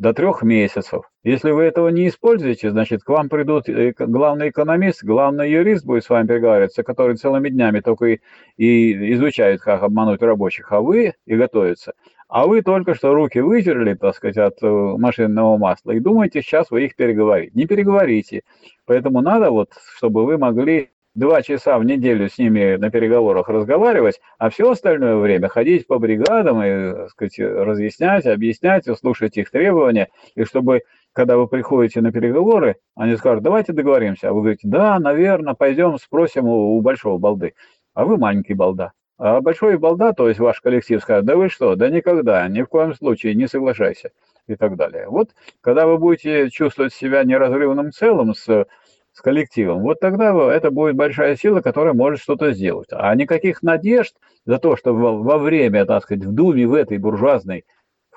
до 0.00 0.14
трех 0.14 0.42
месяцев. 0.42 1.02
Если 1.24 1.50
вы 1.50 1.64
этого 1.64 1.88
не 1.88 2.08
используете, 2.08 2.70
значит, 2.70 3.02
к 3.02 3.08
вам 3.10 3.28
придут 3.28 3.68
э, 3.68 3.92
главный 3.98 4.48
экономист, 4.48 5.04
главный 5.04 5.50
юрист 5.50 5.84
будет 5.84 6.04
с 6.04 6.08
вами 6.08 6.26
переговариваться, 6.26 6.82
который 6.82 7.16
целыми 7.16 7.50
днями 7.50 7.80
только 7.80 8.06
и, 8.06 8.20
и 8.56 9.12
изучает, 9.12 9.60
как 9.60 9.82
обмануть 9.82 10.22
рабочих, 10.22 10.72
а 10.72 10.80
вы 10.80 11.12
и 11.26 11.36
готовится. 11.36 11.92
А 12.30 12.46
вы 12.46 12.62
только 12.62 12.94
что 12.94 13.12
руки 13.12 13.40
вытерли, 13.40 13.94
так 13.94 14.14
сказать, 14.14 14.36
от 14.36 14.62
э, 14.62 14.68
машинного 14.68 15.56
масла 15.56 15.90
и 15.90 15.98
думаете, 15.98 16.42
сейчас 16.42 16.70
вы 16.70 16.84
их 16.84 16.94
переговорите. 16.94 17.50
Не 17.54 17.66
переговорите. 17.66 18.42
Поэтому 18.86 19.20
надо 19.20 19.50
вот, 19.50 19.72
чтобы 19.96 20.24
вы 20.24 20.38
могли 20.38 20.90
два 21.16 21.42
часа 21.42 21.76
в 21.76 21.84
неделю 21.84 22.28
с 22.28 22.38
ними 22.38 22.76
на 22.76 22.88
переговорах 22.90 23.48
разговаривать, 23.48 24.20
а 24.38 24.48
все 24.48 24.70
остальное 24.70 25.16
время 25.16 25.48
ходить 25.48 25.88
по 25.88 25.98
бригадам 25.98 26.62
и, 26.62 26.92
так 26.92 27.10
сказать, 27.10 27.36
разъяснять, 27.40 28.26
объяснять, 28.26 28.86
слушать 28.96 29.36
их 29.36 29.50
требования, 29.50 30.08
и 30.36 30.44
чтобы, 30.44 30.82
когда 31.12 31.36
вы 31.36 31.48
приходите 31.48 32.00
на 32.00 32.12
переговоры, 32.12 32.76
они 32.94 33.16
скажут, 33.16 33.42
давайте 33.42 33.72
договоримся, 33.72 34.28
а 34.28 34.32
вы 34.32 34.42
говорите, 34.42 34.68
да, 34.68 35.00
наверное, 35.00 35.54
пойдем 35.54 35.98
спросим 35.98 36.46
у, 36.46 36.78
у 36.78 36.80
большого 36.80 37.18
балды, 37.18 37.54
а 37.92 38.04
вы 38.04 38.18
маленький 38.18 38.54
балда. 38.54 38.92
А 39.20 39.42
большой 39.42 39.76
балда, 39.76 40.14
то 40.14 40.28
есть 40.28 40.40
ваш 40.40 40.62
коллектив 40.62 41.02
скажет, 41.02 41.26
да 41.26 41.36
вы 41.36 41.50
что, 41.50 41.76
да 41.76 41.90
никогда, 41.90 42.48
ни 42.48 42.62
в 42.62 42.68
коем 42.68 42.94
случае 42.94 43.34
не 43.34 43.48
соглашайся 43.48 44.12
и 44.46 44.56
так 44.56 44.76
далее. 44.76 45.08
Вот 45.08 45.32
когда 45.60 45.86
вы 45.86 45.98
будете 45.98 46.48
чувствовать 46.48 46.94
себя 46.94 47.22
неразрывным 47.22 47.92
целым 47.92 48.34
с 48.34 48.66
с 49.12 49.20
коллективом, 49.20 49.80
вот 49.82 50.00
тогда 50.00 50.32
это 50.50 50.70
будет 50.70 50.94
большая 50.96 51.36
сила, 51.36 51.60
которая 51.60 51.92
может 51.92 52.20
что-то 52.20 52.52
сделать. 52.52 52.88
А 52.92 53.14
никаких 53.14 53.62
надежд 53.62 54.14
за 54.46 54.56
то, 54.58 54.76
что 54.76 54.94
во 54.94 55.36
время, 55.36 55.84
так 55.84 56.04
сказать, 56.04 56.24
в 56.24 56.32
Думе, 56.32 56.66
в 56.66 56.72
этой 56.72 56.96
буржуазной, 56.96 57.66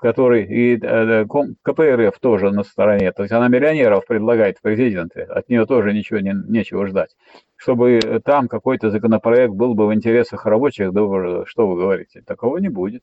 в 0.04 0.06
которой 0.06 0.44
и 0.44 0.78
э, 0.82 1.26
КПРФ 1.62 2.20
тоже 2.20 2.52
на 2.52 2.64
стороне, 2.64 3.14
то 3.14 3.24
есть 3.24 3.32
она 3.32 3.48
миллионеров 3.48 4.06
предлагает 4.06 4.58
в 4.58 4.62
президенты, 4.62 5.22
от 5.22 5.48
нее 5.48 5.66
тоже 5.66 5.94
ничего 5.94 6.20
не, 6.20 6.34
нечего 6.50 6.86
ждать. 6.88 7.16
Чтобы 7.56 8.02
там 8.26 8.50
какой-то 8.50 8.92
законопроект 8.92 9.54
был 9.54 9.76
бы 9.76 9.88
в 9.88 9.94
интересах 9.94 10.46
рабочих, 10.46 10.92
да 10.92 11.02
что 11.46 11.68
вы 11.68 11.80
говорите, 11.80 12.22
такого 12.22 12.58
не 12.58 12.68
будет. 12.68 13.02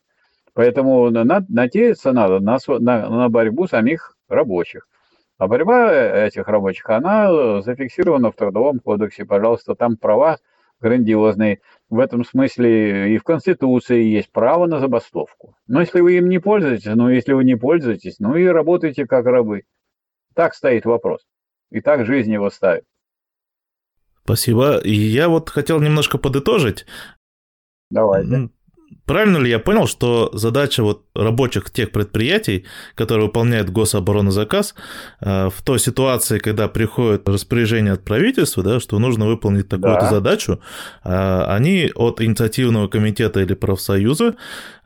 Поэтому 0.52 1.10
надеяться 1.10 2.12
надо 2.12 2.38
на, 2.40 2.58
на, 2.68 3.08
на 3.08 3.28
борьбу 3.30 3.66
самих 3.66 4.16
рабочих. 4.28 4.86
А 5.38 5.48
борьба 5.48 5.90
этих 5.90 6.48
рабочих, 6.48 6.90
она 6.90 7.62
зафиксирована 7.62 8.30
в 8.30 8.36
Трудовом 8.36 8.78
кодексе. 8.78 9.24
Пожалуйста, 9.24 9.74
там 9.74 9.96
права 9.96 10.36
грандиозные. 10.82 11.60
В 11.90 11.98
этом 11.98 12.24
смысле 12.24 13.12
и 13.14 13.18
в 13.18 13.24
Конституции 13.24 14.04
есть 14.04 14.30
право 14.30 14.66
на 14.66 14.78
забастовку. 14.78 15.56
Но 15.66 15.80
если 15.80 16.00
вы 16.00 16.16
им 16.16 16.28
не 16.28 16.38
пользуетесь, 16.38 16.86
ну 16.94 17.08
если 17.08 17.32
вы 17.32 17.44
не 17.44 17.56
пользуетесь, 17.56 18.20
ну 18.20 18.36
и 18.36 18.46
работаете 18.46 19.06
как 19.06 19.26
рабы. 19.26 19.64
Так 20.34 20.54
стоит 20.54 20.84
вопрос. 20.84 21.26
И 21.70 21.80
так 21.80 22.06
жизнь 22.06 22.32
его 22.32 22.48
ставит. 22.48 22.84
Спасибо. 24.22 24.78
И 24.78 24.92
я 24.92 25.28
вот 25.28 25.50
хотел 25.50 25.80
немножко 25.80 26.16
подытожить. 26.16 26.86
Давайте. 27.90 28.50
Правильно 29.06 29.38
ли 29.38 29.50
я 29.50 29.58
понял, 29.58 29.86
что 29.86 30.30
задача 30.32 30.82
вот 30.82 31.04
рабочих 31.14 31.70
тех 31.70 31.90
предприятий, 31.90 32.64
которые 32.94 33.26
выполняют 33.26 33.70
гособоронозаказ, 33.70 34.74
э, 35.20 35.48
в 35.48 35.62
той 35.62 35.78
ситуации, 35.78 36.38
когда 36.38 36.68
приходит 36.68 37.28
распоряжение 37.28 37.94
от 37.94 38.04
правительства, 38.04 38.62
да, 38.62 38.80
что 38.80 38.98
нужно 38.98 39.26
выполнить 39.26 39.68
такую-то 39.68 40.02
да. 40.02 40.10
задачу, 40.10 40.60
э, 41.04 41.42
они 41.46 41.90
от 41.94 42.20
инициативного 42.20 42.88
комитета 42.88 43.40
или 43.40 43.54
профсоюза 43.54 44.36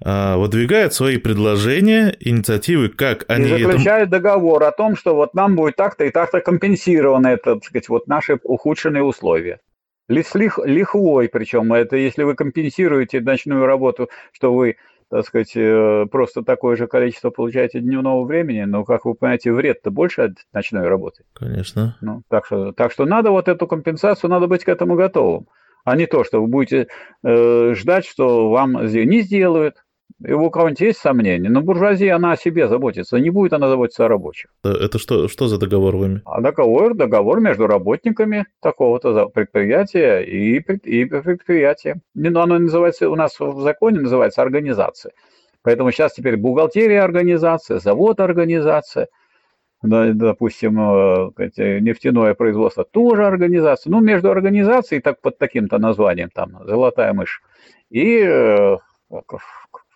э, 0.04 0.36
выдвигают 0.36 0.94
свои 0.94 1.18
предложения, 1.18 2.16
инициативы, 2.20 2.88
как 2.88 3.24
они... 3.28 3.46
И 3.46 3.62
заключают 3.62 4.08
это... 4.08 4.18
договор 4.18 4.62
о 4.64 4.72
том, 4.72 4.96
что 4.96 5.14
вот 5.14 5.34
нам 5.34 5.54
будет 5.54 5.76
так-то 5.76 6.04
и 6.04 6.10
так-то 6.10 6.40
компенсировано 6.40 7.28
это, 7.28 7.54
так 7.54 7.64
сказать, 7.64 7.88
вот 7.88 8.06
наши 8.06 8.38
ухудшенные 8.42 9.02
условия. 9.02 9.60
Лих, 10.08 10.58
лихвой, 10.58 11.28
причем 11.28 11.72
это 11.72 11.96
если 11.96 12.24
вы 12.24 12.34
компенсируете 12.34 13.20
ночную 13.20 13.64
работу, 13.64 14.10
что 14.32 14.54
вы, 14.54 14.76
так 15.10 15.24
сказать, 15.24 15.56
э, 15.56 16.06
просто 16.10 16.42
такое 16.42 16.76
же 16.76 16.86
количество 16.86 17.30
получаете 17.30 17.80
дневного 17.80 18.24
времени, 18.24 18.62
но, 18.64 18.84
как 18.84 19.06
вы 19.06 19.14
понимаете, 19.14 19.52
вред-то 19.52 19.90
больше 19.90 20.22
от 20.22 20.32
ночной 20.52 20.88
работы. 20.88 21.24
Конечно. 21.32 21.96
Ну, 22.02 22.22
так, 22.28 22.44
что, 22.44 22.72
так 22.72 22.92
что 22.92 23.06
надо 23.06 23.30
вот 23.30 23.48
эту 23.48 23.66
компенсацию, 23.66 24.30
надо 24.30 24.46
быть 24.46 24.64
к 24.64 24.68
этому 24.68 24.94
готовым, 24.94 25.46
а 25.84 25.96
не 25.96 26.06
то, 26.06 26.22
что 26.24 26.42
вы 26.42 26.48
будете 26.48 26.88
э, 27.22 27.74
ждать, 27.74 28.04
что 28.06 28.50
вам 28.50 28.84
не 28.84 29.20
сделают, 29.22 29.83
и 30.26 30.32
у 30.32 30.50
кого-нибудь 30.50 30.80
есть 30.80 30.98
сомнения? 30.98 31.50
Но 31.50 31.60
буржуазия, 31.60 32.16
она 32.16 32.32
о 32.32 32.36
себе 32.36 32.68
заботится, 32.68 33.18
не 33.18 33.30
будет 33.30 33.52
она 33.52 33.68
заботиться 33.68 34.04
о 34.04 34.08
рабочих. 34.08 34.50
Это 34.62 34.98
что, 34.98 35.28
что 35.28 35.48
за 35.48 35.58
договор 35.58 35.96
вы? 35.96 36.22
А 36.24 36.40
договор, 36.40 36.94
договор 36.94 37.40
между 37.40 37.66
работниками 37.66 38.46
такого-то 38.60 39.28
предприятия 39.28 40.20
и, 40.20 40.58
и 40.58 41.04
предприятия. 41.04 42.00
Ну, 42.14 42.40
оно 42.40 42.58
называется, 42.58 43.08
у 43.10 43.16
нас 43.16 43.38
в 43.38 43.60
законе 43.60 44.00
называется 44.00 44.42
организация. 44.42 45.12
Поэтому 45.62 45.90
сейчас 45.90 46.12
теперь 46.12 46.36
бухгалтерия 46.36 47.02
организация, 47.02 47.78
завод 47.78 48.20
организация, 48.20 49.08
допустим, 49.82 50.78
э, 50.78 51.80
нефтяное 51.80 52.34
производство 52.34 52.84
тоже 52.84 53.26
организация. 53.26 53.90
Ну, 53.90 54.00
между 54.00 54.30
организацией 54.30 55.00
так, 55.00 55.20
под 55.20 55.38
таким-то 55.38 55.78
названием, 55.78 56.30
там, 56.34 56.60
«Золотая 56.66 57.12
мышь», 57.12 57.42
и 57.90 58.18
э, 58.18 58.76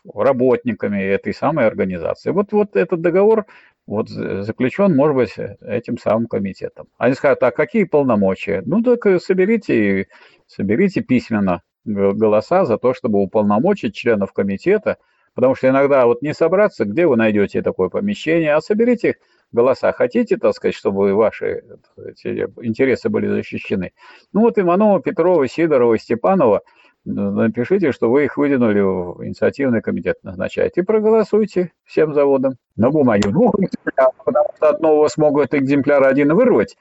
работниками 0.04 1.02
этой 1.02 1.34
самой 1.34 1.66
организации. 1.66 2.30
Вот, 2.30 2.52
вот 2.52 2.76
этот 2.76 3.00
договор 3.00 3.46
вот 3.87 4.08
заключен, 4.08 4.94
может 4.94 5.16
быть, 5.16 5.34
этим 5.62 5.98
самым 5.98 6.26
комитетом. 6.26 6.88
Они 6.98 7.14
скажут, 7.14 7.42
а 7.42 7.50
какие 7.50 7.84
полномочия? 7.84 8.62
Ну, 8.66 8.82
так 8.82 9.20
соберите, 9.20 10.08
соберите 10.46 11.00
письменно 11.00 11.62
голоса 11.84 12.66
за 12.66 12.76
то, 12.76 12.92
чтобы 12.92 13.20
уполномочить 13.20 13.94
членов 13.94 14.32
комитета, 14.32 14.98
потому 15.34 15.54
что 15.54 15.68
иногда 15.68 16.04
вот 16.04 16.20
не 16.20 16.34
собраться, 16.34 16.84
где 16.84 17.06
вы 17.06 17.16
найдете 17.16 17.62
такое 17.62 17.88
помещение, 17.88 18.54
а 18.54 18.61
соберите 18.61 19.16
голоса. 19.52 19.92
Хотите, 19.92 20.37
так 20.37 20.54
сказать, 20.54 20.74
чтобы 20.74 21.14
ваши 21.14 21.64
эти 21.96 22.46
интересы 22.61 23.08
были 23.08 23.26
защищены? 23.26 23.92
Ну 24.34 24.42
вот 24.42 24.58
Иванова, 24.58 25.00
Петрова, 25.00 25.48
Сидорова, 25.48 25.98
Степанова– 25.98 26.62
напишите, 27.12 27.92
что 27.92 28.11
вы 28.11 28.25
их 28.25 28.37
выдвинули 28.37 28.81
в 28.81 29.25
инициативный 29.25 29.83
комитет 29.83 30.18
назначать 30.23 30.77
и 30.77 30.83
проголосуйте 30.83 31.73
всем 31.85 32.14
заводам 32.14 32.55
на 32.77 32.90
бумаге 32.90 33.31
двух 33.31 33.55
экземплярах, 33.59 34.14
потому 34.25 34.49
что 34.57 34.68
одного 34.68 35.01
вас 35.01 35.16
могут 35.16 35.55
экземпляр 35.55 36.05
один 36.05 36.35
вырвать, 36.35 36.77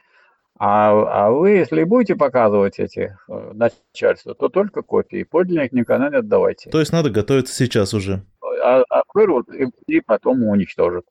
а, 0.59 1.27
а 1.27 1.31
вы, 1.31 1.51
если 1.51 1.83
будете 1.83 2.15
показывать 2.15 2.79
эти 2.79 3.15
э, 3.27 3.51
начальства, 3.53 4.33
то 4.33 4.49
только 4.49 4.81
копии. 4.81 5.23
Подлинник 5.23 5.71
никогда 5.71 6.09
не 6.09 6.17
отдавайте. 6.17 6.71
То 6.71 6.79
есть 6.79 6.91
надо 6.91 7.11
готовиться 7.11 7.53
сейчас 7.53 7.93
уже. 7.93 8.23
А, 8.63 8.81
а 8.89 9.03
вырвут 9.13 9.49
и, 9.49 9.67
и 9.85 10.01
потом 10.01 10.43
уничтожат. 10.43 11.05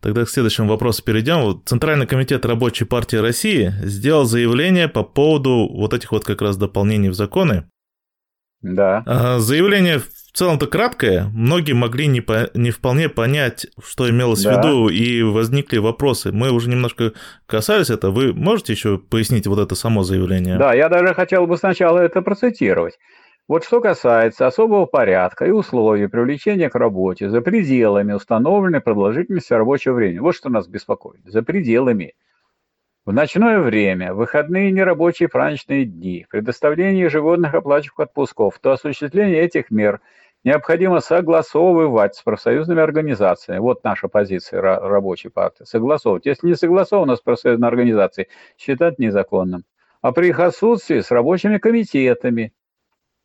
Тогда 0.00 0.24
к 0.24 0.28
следующему 0.28 0.68
вопросу 0.68 1.02
перейдем. 1.02 1.62
Центральный 1.64 2.06
комитет 2.06 2.44
Рабочей 2.44 2.84
партии 2.84 3.16
России 3.16 3.72
сделал 3.82 4.26
заявление 4.26 4.86
по 4.86 5.02
поводу 5.02 5.66
вот 5.72 5.92
этих 5.92 6.12
вот 6.12 6.24
как 6.24 6.40
раз 6.42 6.56
дополнений 6.56 7.08
в 7.08 7.14
законы. 7.14 7.68
Да. 8.64 9.38
Заявление 9.38 9.98
в 9.98 10.32
целом-то 10.32 10.66
краткое. 10.66 11.30
Многие 11.32 11.74
могли 11.74 12.06
не, 12.06 12.20
по, 12.20 12.50
не 12.54 12.70
вполне 12.70 13.08
понять, 13.08 13.66
что 13.84 14.10
имелось 14.10 14.42
да. 14.42 14.54
в 14.54 14.58
виду, 14.58 14.88
и 14.88 15.22
возникли 15.22 15.78
вопросы. 15.78 16.32
Мы 16.32 16.50
уже 16.50 16.68
немножко 16.70 17.12
касались 17.46 17.90
этого. 17.90 18.10
Вы 18.10 18.32
можете 18.32 18.72
еще 18.72 18.98
пояснить 18.98 19.46
вот 19.46 19.60
это 19.60 19.74
само 19.74 20.02
заявление? 20.02 20.56
Да, 20.56 20.74
я 20.74 20.88
даже 20.88 21.14
хотел 21.14 21.46
бы 21.46 21.56
сначала 21.56 22.00
это 22.00 22.22
процитировать. 22.22 22.98
Вот 23.46 23.62
что 23.64 23.82
касается 23.82 24.46
особого 24.46 24.86
порядка 24.86 25.44
и 25.44 25.50
условий 25.50 26.08
привлечения 26.08 26.70
к 26.70 26.74
работе 26.74 27.28
за 27.28 27.42
пределами 27.42 28.14
установленной 28.14 28.80
продолжительности 28.80 29.52
рабочего 29.52 29.92
времени. 29.92 30.18
Вот 30.18 30.34
что 30.34 30.48
нас 30.48 30.66
беспокоит. 30.66 31.20
За 31.26 31.42
пределами. 31.42 32.14
В 33.06 33.12
ночное 33.12 33.60
время, 33.60 34.14
выходные 34.14 34.70
нерабочие 34.70 35.28
праздничные 35.28 35.84
дни, 35.84 36.26
предоставление 36.30 37.02
ежегодных 37.02 37.52
оплачиваемых 37.52 38.08
отпусков, 38.08 38.58
то 38.58 38.72
осуществление 38.72 39.42
этих 39.42 39.70
мер 39.70 40.00
необходимо 40.42 41.00
согласовывать 41.00 42.14
с 42.14 42.22
профсоюзными 42.22 42.80
организациями. 42.80 43.58
Вот 43.58 43.84
наша 43.84 44.08
позиция 44.08 44.62
рабочей 44.62 45.28
партии. 45.28 45.64
Согласовывать. 45.64 46.24
Если 46.24 46.46
не 46.46 46.54
согласовано 46.54 47.16
с 47.16 47.20
профсоюзной 47.20 47.68
организацией, 47.68 48.28
считать 48.56 48.98
незаконным. 48.98 49.64
А 50.00 50.12
при 50.12 50.28
их 50.28 50.40
отсутствии 50.40 51.00
с 51.00 51.10
рабочими 51.10 51.58
комитетами, 51.58 52.54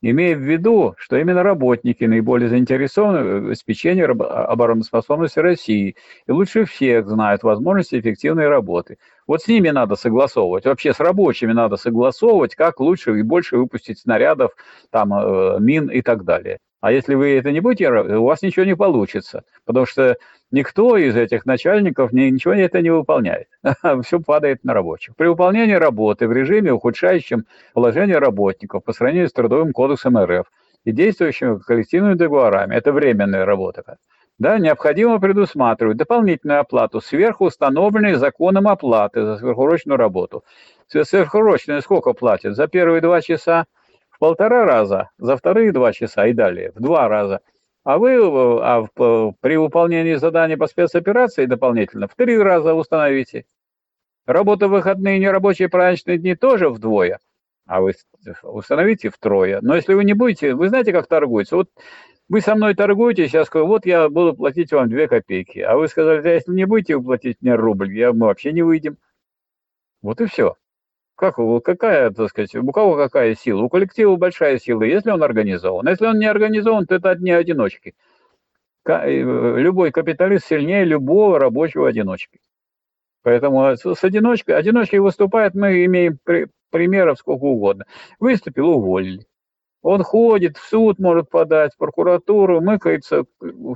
имея 0.01 0.35
в 0.35 0.39
виду, 0.39 0.95
что 0.97 1.17
именно 1.17 1.43
работники 1.43 2.03
наиболее 2.03 2.49
заинтересованы 2.49 3.23
в 3.23 3.47
обеспечении 3.47 4.03
обороноспособности 4.03 5.39
России 5.39 5.95
и 6.27 6.31
лучше 6.31 6.65
всех 6.65 7.07
знают 7.07 7.43
возможности 7.43 7.99
эффективной 7.99 8.47
работы. 8.47 8.97
Вот 9.27 9.41
с 9.41 9.47
ними 9.47 9.69
надо 9.69 9.95
согласовывать, 9.95 10.65
вообще 10.65 10.93
с 10.93 10.99
рабочими 10.99 11.51
надо 11.51 11.75
согласовывать, 11.77 12.55
как 12.55 12.79
лучше 12.79 13.17
и 13.19 13.23
больше 13.23 13.57
выпустить 13.57 13.99
снарядов, 13.99 14.51
там, 14.89 15.13
э, 15.13 15.57
мин 15.59 15.87
и 15.89 16.01
так 16.01 16.23
далее. 16.23 16.59
А 16.81 16.93
если 16.93 17.15
вы 17.15 17.37
это 17.37 17.51
не 17.51 17.59
будете, 17.59 17.91
у 17.91 18.23
вас 18.23 18.41
ничего 18.41 18.65
не 18.65 18.75
получится, 18.75 19.43
потому 19.65 19.85
что 19.85 20.15
никто 20.49 20.95
из 20.95 21.15
этих 21.15 21.45
начальников 21.45 22.13
ничего 22.13 22.53
это 22.53 22.81
не 22.81 22.89
выполняет. 22.89 23.47
Все 24.03 24.19
падает 24.19 24.63
на 24.63 24.73
рабочих. 24.73 25.15
При 25.17 25.27
выполнении 25.27 25.73
работы 25.73 26.27
в 26.27 26.31
режиме, 26.31 26.71
ухудшающем 26.71 27.45
положение 27.73 28.17
работников 28.19 28.83
по 28.83 28.93
сравнению 28.93 29.27
с 29.27 29.33
Трудовым 29.33 29.73
кодексом 29.73 30.17
РФ 30.17 30.45
и 30.85 30.91
действующими 30.93 31.59
коллективными 31.59 32.13
договорами, 32.13 32.75
это 32.75 32.93
временная 32.93 33.43
работа, 33.43 33.97
да, 34.37 34.57
необходимо 34.57 35.19
предусматривать 35.19 35.97
дополнительную 35.97 36.61
оплату 36.61 37.01
сверху 37.01 37.47
установленной 37.47 38.13
законом 38.13 38.69
оплаты 38.69 39.25
за 39.25 39.37
сверхурочную 39.37 39.97
работу. 39.97 40.45
Сверхурочную 40.87 41.81
сколько 41.81 42.13
платят? 42.13 42.55
За 42.55 42.67
первые 42.67 43.01
два 43.01 43.19
часа– 43.19 43.65
полтора 44.19 44.65
раза, 44.65 45.09
за 45.17 45.35
вторые 45.37 45.71
два 45.71 45.93
часа 45.93 46.27
и 46.27 46.33
далее 46.33 46.71
в 46.75 46.81
два 46.81 47.07
раза. 47.07 47.39
А 47.83 47.97
вы 47.97 48.17
а 48.61 48.85
в, 48.95 49.33
при 49.39 49.55
выполнении 49.55 50.15
задания 50.15 50.57
по 50.57 50.67
спецоперации 50.67 51.45
дополнительно 51.45 52.07
в 52.07 52.15
три 52.15 52.37
раза 52.37 52.73
установите. 52.73 53.45
Работа 54.25 54.67
в 54.67 54.71
выходные 54.71 55.17
и 55.17 55.21
нерабочие 55.21 55.69
праздничные 55.69 56.19
дни 56.19 56.35
тоже 56.35 56.69
вдвое, 56.69 57.19
а 57.65 57.81
вы 57.81 57.93
установите 58.43 59.09
втрое. 59.09 59.59
Но 59.61 59.75
если 59.75 59.95
вы 59.95 60.03
не 60.03 60.13
будете, 60.13 60.53
вы 60.53 60.69
знаете, 60.69 60.91
как 60.91 61.07
торгуется? 61.07 61.55
Вот 61.55 61.69
вы 62.27 62.41
со 62.41 62.53
мной 62.53 62.75
торгуете, 62.75 63.27
сейчас 63.27 63.47
скажу, 63.47 63.65
вот 63.65 63.87
я 63.87 64.07
буду 64.07 64.35
платить 64.35 64.71
вам 64.71 64.87
две 64.87 65.07
копейки. 65.07 65.59
А 65.59 65.75
вы 65.75 65.87
сказали, 65.87 66.21
да, 66.21 66.31
если 66.31 66.51
не 66.51 66.65
будете 66.65 66.99
платить 66.99 67.37
мне 67.41 67.55
рубль, 67.55 67.91
я, 67.97 68.13
мы 68.13 68.27
вообще 68.27 68.51
не 68.51 68.61
выйдем. 68.61 68.97
Вот 70.03 70.21
и 70.21 70.27
все. 70.27 70.55
Как, 71.19 71.35
какая, 71.65 72.11
так 72.11 72.29
сказать, 72.29 72.55
у 72.55 72.71
кого 72.71 72.95
какая 72.95 73.35
сила? 73.35 73.63
У 73.63 73.67
коллектива 73.67 74.15
большая 74.15 74.57
сила, 74.57 74.83
если 74.83 75.11
он 75.11 75.21
организован. 75.21 75.85
Если 75.89 76.05
он 76.05 76.17
не 76.17 76.27
организован, 76.27 76.85
то 76.85 76.95
это 76.95 77.09
одни 77.09 77.29
одиночки. 77.31 77.93
Э, 78.85 79.11
любой 79.57 79.91
капиталист 79.91 80.47
сильнее 80.47 80.85
любого 80.85 81.37
рабочего 81.37 81.89
одиночки. 81.89 82.39
Поэтому 83.21 83.75
с 83.75 84.01
одиночкой, 84.01 84.55
одиночкой 84.55 84.99
выступает, 84.99 85.55
мы 85.55 85.83
имеем 85.83 86.19
примеров 86.71 87.19
сколько 87.19 87.43
угодно. 87.43 87.83
Выступил, 88.21 88.69
уволили. 88.69 89.25
Он 89.81 90.03
ходит, 90.03 90.57
в 90.57 90.67
суд 90.67 90.99
может 90.99 91.29
подать, 91.29 91.73
в 91.73 91.77
прокуратуру, 91.77 92.61
мыкается, 92.61 93.23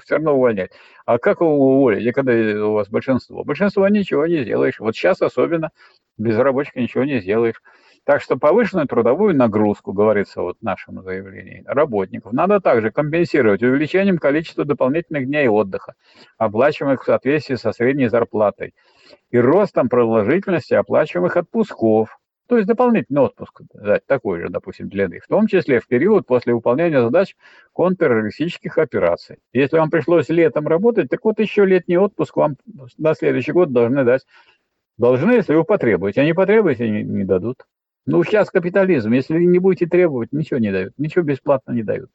все 0.03 0.15
равно 0.15 0.35
увольнять. 0.35 0.71
А 1.05 1.17
как 1.17 1.39
его 1.39 1.77
уволить, 1.77 2.13
когда 2.13 2.33
у 2.65 2.73
вас 2.73 2.89
большинство? 2.89 3.43
Большинство 3.43 3.87
ничего 3.87 4.27
не 4.27 4.43
сделаешь. 4.43 4.79
Вот 4.79 4.95
сейчас 4.95 5.21
особенно 5.21 5.71
без 6.17 6.37
рабочих 6.37 6.75
ничего 6.75 7.05
не 7.05 7.21
сделаешь. 7.21 7.61
Так 8.05 8.21
что 8.21 8.35
повышенную 8.37 8.85
трудовую 8.85 9.33
нагрузку, 9.33 9.93
говорится 9.93 10.41
вот 10.41 10.57
в 10.59 10.61
нашем 10.61 11.01
заявлении, 11.03 11.63
работников 11.65 12.33
надо 12.33 12.59
также 12.59 12.91
компенсировать 12.91 13.63
увеличением 13.63 14.17
количества 14.17 14.65
дополнительных 14.65 15.25
дней 15.25 15.47
отдыха, 15.47 15.93
оплачиваемых 16.37 17.01
в 17.01 17.05
соответствии 17.05 17.55
со 17.55 17.71
средней 17.71 18.09
зарплатой, 18.09 18.73
и 19.31 19.37
ростом 19.37 19.87
продолжительности 19.87 20.73
оплачиваемых 20.73 21.37
отпусков, 21.37 22.19
то 22.47 22.57
есть 22.57 22.67
дополнительный 22.67 23.21
отпуск 23.21 23.61
дать 23.73 24.05
такой 24.05 24.41
же, 24.41 24.49
допустим, 24.49 24.89
длины, 24.89 25.19
в 25.19 25.27
том 25.27 25.47
числе 25.47 25.79
в 25.79 25.87
период 25.87 26.27
после 26.27 26.53
выполнения 26.53 27.01
задач 27.01 27.35
контртеррористических 27.71 28.77
операций. 28.77 29.37
Если 29.53 29.77
вам 29.77 29.89
пришлось 29.89 30.29
летом 30.29 30.67
работать, 30.67 31.09
так 31.09 31.23
вот 31.23 31.39
еще 31.39 31.65
летний 31.65 31.97
отпуск 31.97 32.35
вам 32.35 32.57
на 32.97 33.13
следующий 33.15 33.53
год 33.53 33.71
должны 33.71 34.03
дать 34.03 34.23
Должны, 34.97 35.31
если 35.31 35.55
вы 35.55 35.63
потребуете. 35.63 36.21
А 36.21 36.25
не 36.25 36.33
потребуете, 36.33 36.89
не, 36.89 37.03
не 37.03 37.23
дадут. 37.23 37.65
Ну, 38.05 38.23
сейчас 38.23 38.49
капитализм. 38.51 39.11
Если 39.11 39.39
не 39.39 39.59
будете 39.59 39.87
требовать, 39.87 40.31
ничего 40.31 40.59
не 40.59 40.71
дают. 40.71 40.93
Ничего 40.97 41.23
бесплатно 41.23 41.71
не 41.71 41.83
дают. 41.83 42.11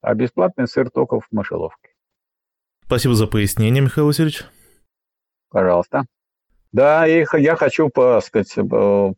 А 0.00 0.14
бесплатный 0.14 0.66
сыр 0.66 0.90
только 0.90 1.20
в 1.20 1.26
мышеловке. 1.30 1.90
Спасибо 2.86 3.14
за 3.14 3.26
пояснение, 3.26 3.82
Михаил 3.82 4.06
Васильевич. 4.06 4.44
Пожалуйста. 5.50 6.06
Да, 6.72 7.06
и 7.06 7.24
я 7.38 7.56
хочу, 7.56 7.90
сказать, 8.22 8.54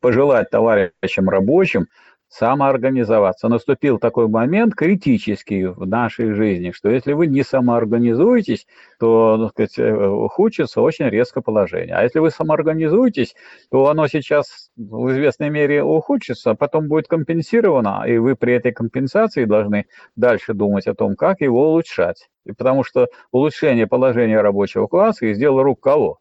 пожелать 0.00 0.50
товарищам 0.50 1.28
рабочим 1.28 1.86
самоорганизоваться. 2.28 3.46
Наступил 3.48 3.98
такой 4.00 4.26
момент 4.26 4.74
критический 4.74 5.66
в 5.66 5.86
нашей 5.86 6.32
жизни, 6.32 6.72
что 6.72 6.90
если 6.90 7.12
вы 7.12 7.28
не 7.28 7.44
самоорганизуетесь, 7.44 8.66
то 8.98 9.38
так 9.38 9.50
сказать, 9.52 9.78
э, 9.78 10.06
ухудшится 10.08 10.80
очень 10.80 11.08
резко 11.08 11.42
положение. 11.42 11.94
А 11.94 12.02
если 12.02 12.18
вы 12.18 12.32
самоорганизуетесь, 12.32 13.36
то 13.70 13.86
оно 13.88 14.08
сейчас 14.08 14.70
в 14.76 15.10
известной 15.12 15.50
мере 15.50 15.84
ухудшится, 15.84 16.50
а 16.50 16.54
потом 16.56 16.88
будет 16.88 17.06
компенсировано, 17.06 18.02
и 18.04 18.18
вы 18.18 18.34
при 18.34 18.54
этой 18.54 18.72
компенсации 18.72 19.44
должны 19.44 19.86
дальше 20.16 20.54
думать 20.54 20.88
о 20.88 20.94
том, 20.94 21.14
как 21.14 21.40
его 21.40 21.68
улучшать. 21.70 22.28
Потому 22.58 22.82
что 22.82 23.06
улучшение 23.30 23.86
положения 23.86 24.40
рабочего 24.40 24.88
класса 24.88 25.26
и 25.26 25.34
сделало 25.34 25.62
рук 25.62 25.80
кого? 25.80 26.18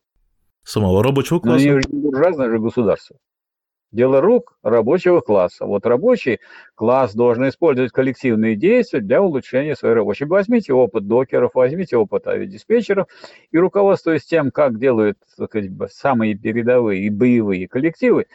Самого 0.64 1.04
рабочего 1.04 1.40
класса. 1.40 1.68
Но 1.68 1.80
не 1.80 2.02
буржуазное 2.02 2.50
же 2.50 2.60
государство. 2.60 3.18
Дело 3.92 4.22
рук 4.22 4.58
рабочего 4.64 5.20
класса. 5.20 5.66
Вот 5.66 5.86
рабочий 5.86 6.40
класс 6.74 7.14
должен 7.14 7.48
использовать 7.48 7.92
коллективные 7.92 8.56
действия 8.56 9.02
для 9.02 9.22
улучшения 9.22 9.76
своей 9.76 9.94
рабочей. 9.94 10.26
Возьмите 10.26 10.74
опыт 10.74 11.08
докеров, 11.08 11.52
возьмите 11.54 11.96
опыт 11.96 12.26
авиадиспетчеров 12.26 13.08
и 13.52 13.58
руководствуясь 13.60 14.26
тем, 14.26 14.50
как 14.50 14.80
делают 14.80 15.20
сказать, 15.28 15.70
самые 15.92 16.34
передовые 16.36 17.04
и 17.04 17.12
боевые 17.12 17.68
коллективы, 17.68 18.26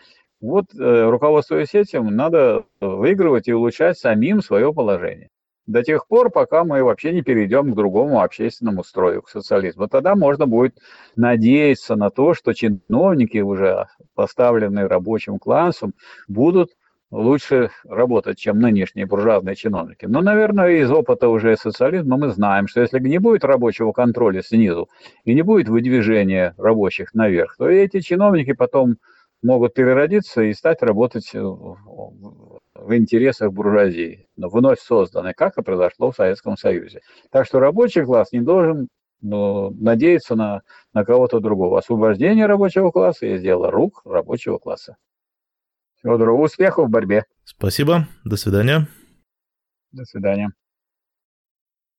вот 0.41 0.67
э, 0.79 1.11
руководствуясь 1.11 1.75
этим, 1.75 2.15
надо 2.15 2.65
выигрывать 2.81 3.49
и 3.49 3.53
улучшать 3.53 3.99
самим 3.99 4.41
свое 4.41 4.73
положение 4.73 5.31
до 5.69 5.83
тех 5.83 6.07
пор, 6.09 6.31
пока 6.31 6.65
мы 6.65 6.83
вообще 6.83 7.13
не 7.13 7.23
перейдем 7.23 7.73
к 7.73 7.77
другому 7.77 8.23
общественному 8.23 8.83
строю, 8.83 9.23
к 9.23 9.29
социализму. 9.29 9.87
Тогда 9.87 10.17
можно 10.17 10.47
будет 10.47 10.79
надеяться 11.15 11.95
на 11.95 12.11
то, 12.11 12.35
что 12.35 12.55
чиновники, 12.55 13.39
уже 13.39 13.87
поставленные 14.15 14.87
рабочим 14.87 15.39
классом, 15.39 15.93
будут 16.27 16.71
лучше 17.11 17.71
работать, 17.85 18.39
чем 18.39 18.59
нынешние 18.59 19.07
буржуазные 19.07 19.57
чиновники. 19.57 20.07
Но, 20.07 20.23
наверное, 20.23 20.79
из 20.79 20.91
опыта 20.91 21.29
уже 21.29 21.57
социализма 21.57 22.17
мы 22.17 22.31
знаем, 22.31 22.67
что 22.67 22.81
если 22.81 22.99
не 22.99 23.19
будет 23.19 23.45
рабочего 23.45 23.93
контроля 23.93 24.43
снизу 24.43 24.89
и 25.25 25.35
не 25.35 25.43
будет 25.43 25.69
выдвижения 25.69 26.55
рабочих 26.57 27.13
наверх, 27.15 27.57
то 27.59 27.69
эти 27.69 28.01
чиновники 28.01 28.53
потом 28.53 28.97
могут 29.43 29.75
переродиться 29.75 30.43
и 30.43 30.55
стать 30.55 30.83
работать 30.83 31.31
в 32.79 32.97
интересах 32.97 33.53
буржуазии, 33.53 34.29
вновь 34.37 34.81
созданной, 34.81 35.35
как 35.35 35.59
и 35.59 35.63
произошло 35.63 36.11
в 36.11 36.17
Советском 36.17 36.57
Союзе. 36.57 37.01
Так 37.31 37.47
что 37.47 37.61
рабочий 37.61 38.05
класс 38.05 38.33
не 38.33 38.41
должен 38.41 38.89
ну, 39.21 39.71
надеяться 39.71 40.37
на, 40.37 40.63
на 40.93 41.05
кого-то 41.05 41.41
другого. 41.41 41.79
Освобождение 41.79 42.47
рабочего 42.47 42.91
класса 42.91 43.27
есть 43.27 43.43
дело 43.43 43.71
рук 43.71 44.03
рабочего 44.05 44.59
класса. 44.59 44.97
Всего 45.97 46.17
доброго, 46.17 46.45
успехов 46.45 46.87
в 46.87 46.91
борьбе. 46.91 47.25
Спасибо, 47.45 48.07
до 48.25 48.37
свидания. 48.37 48.87
До 49.91 50.05
свидания. 50.05 50.53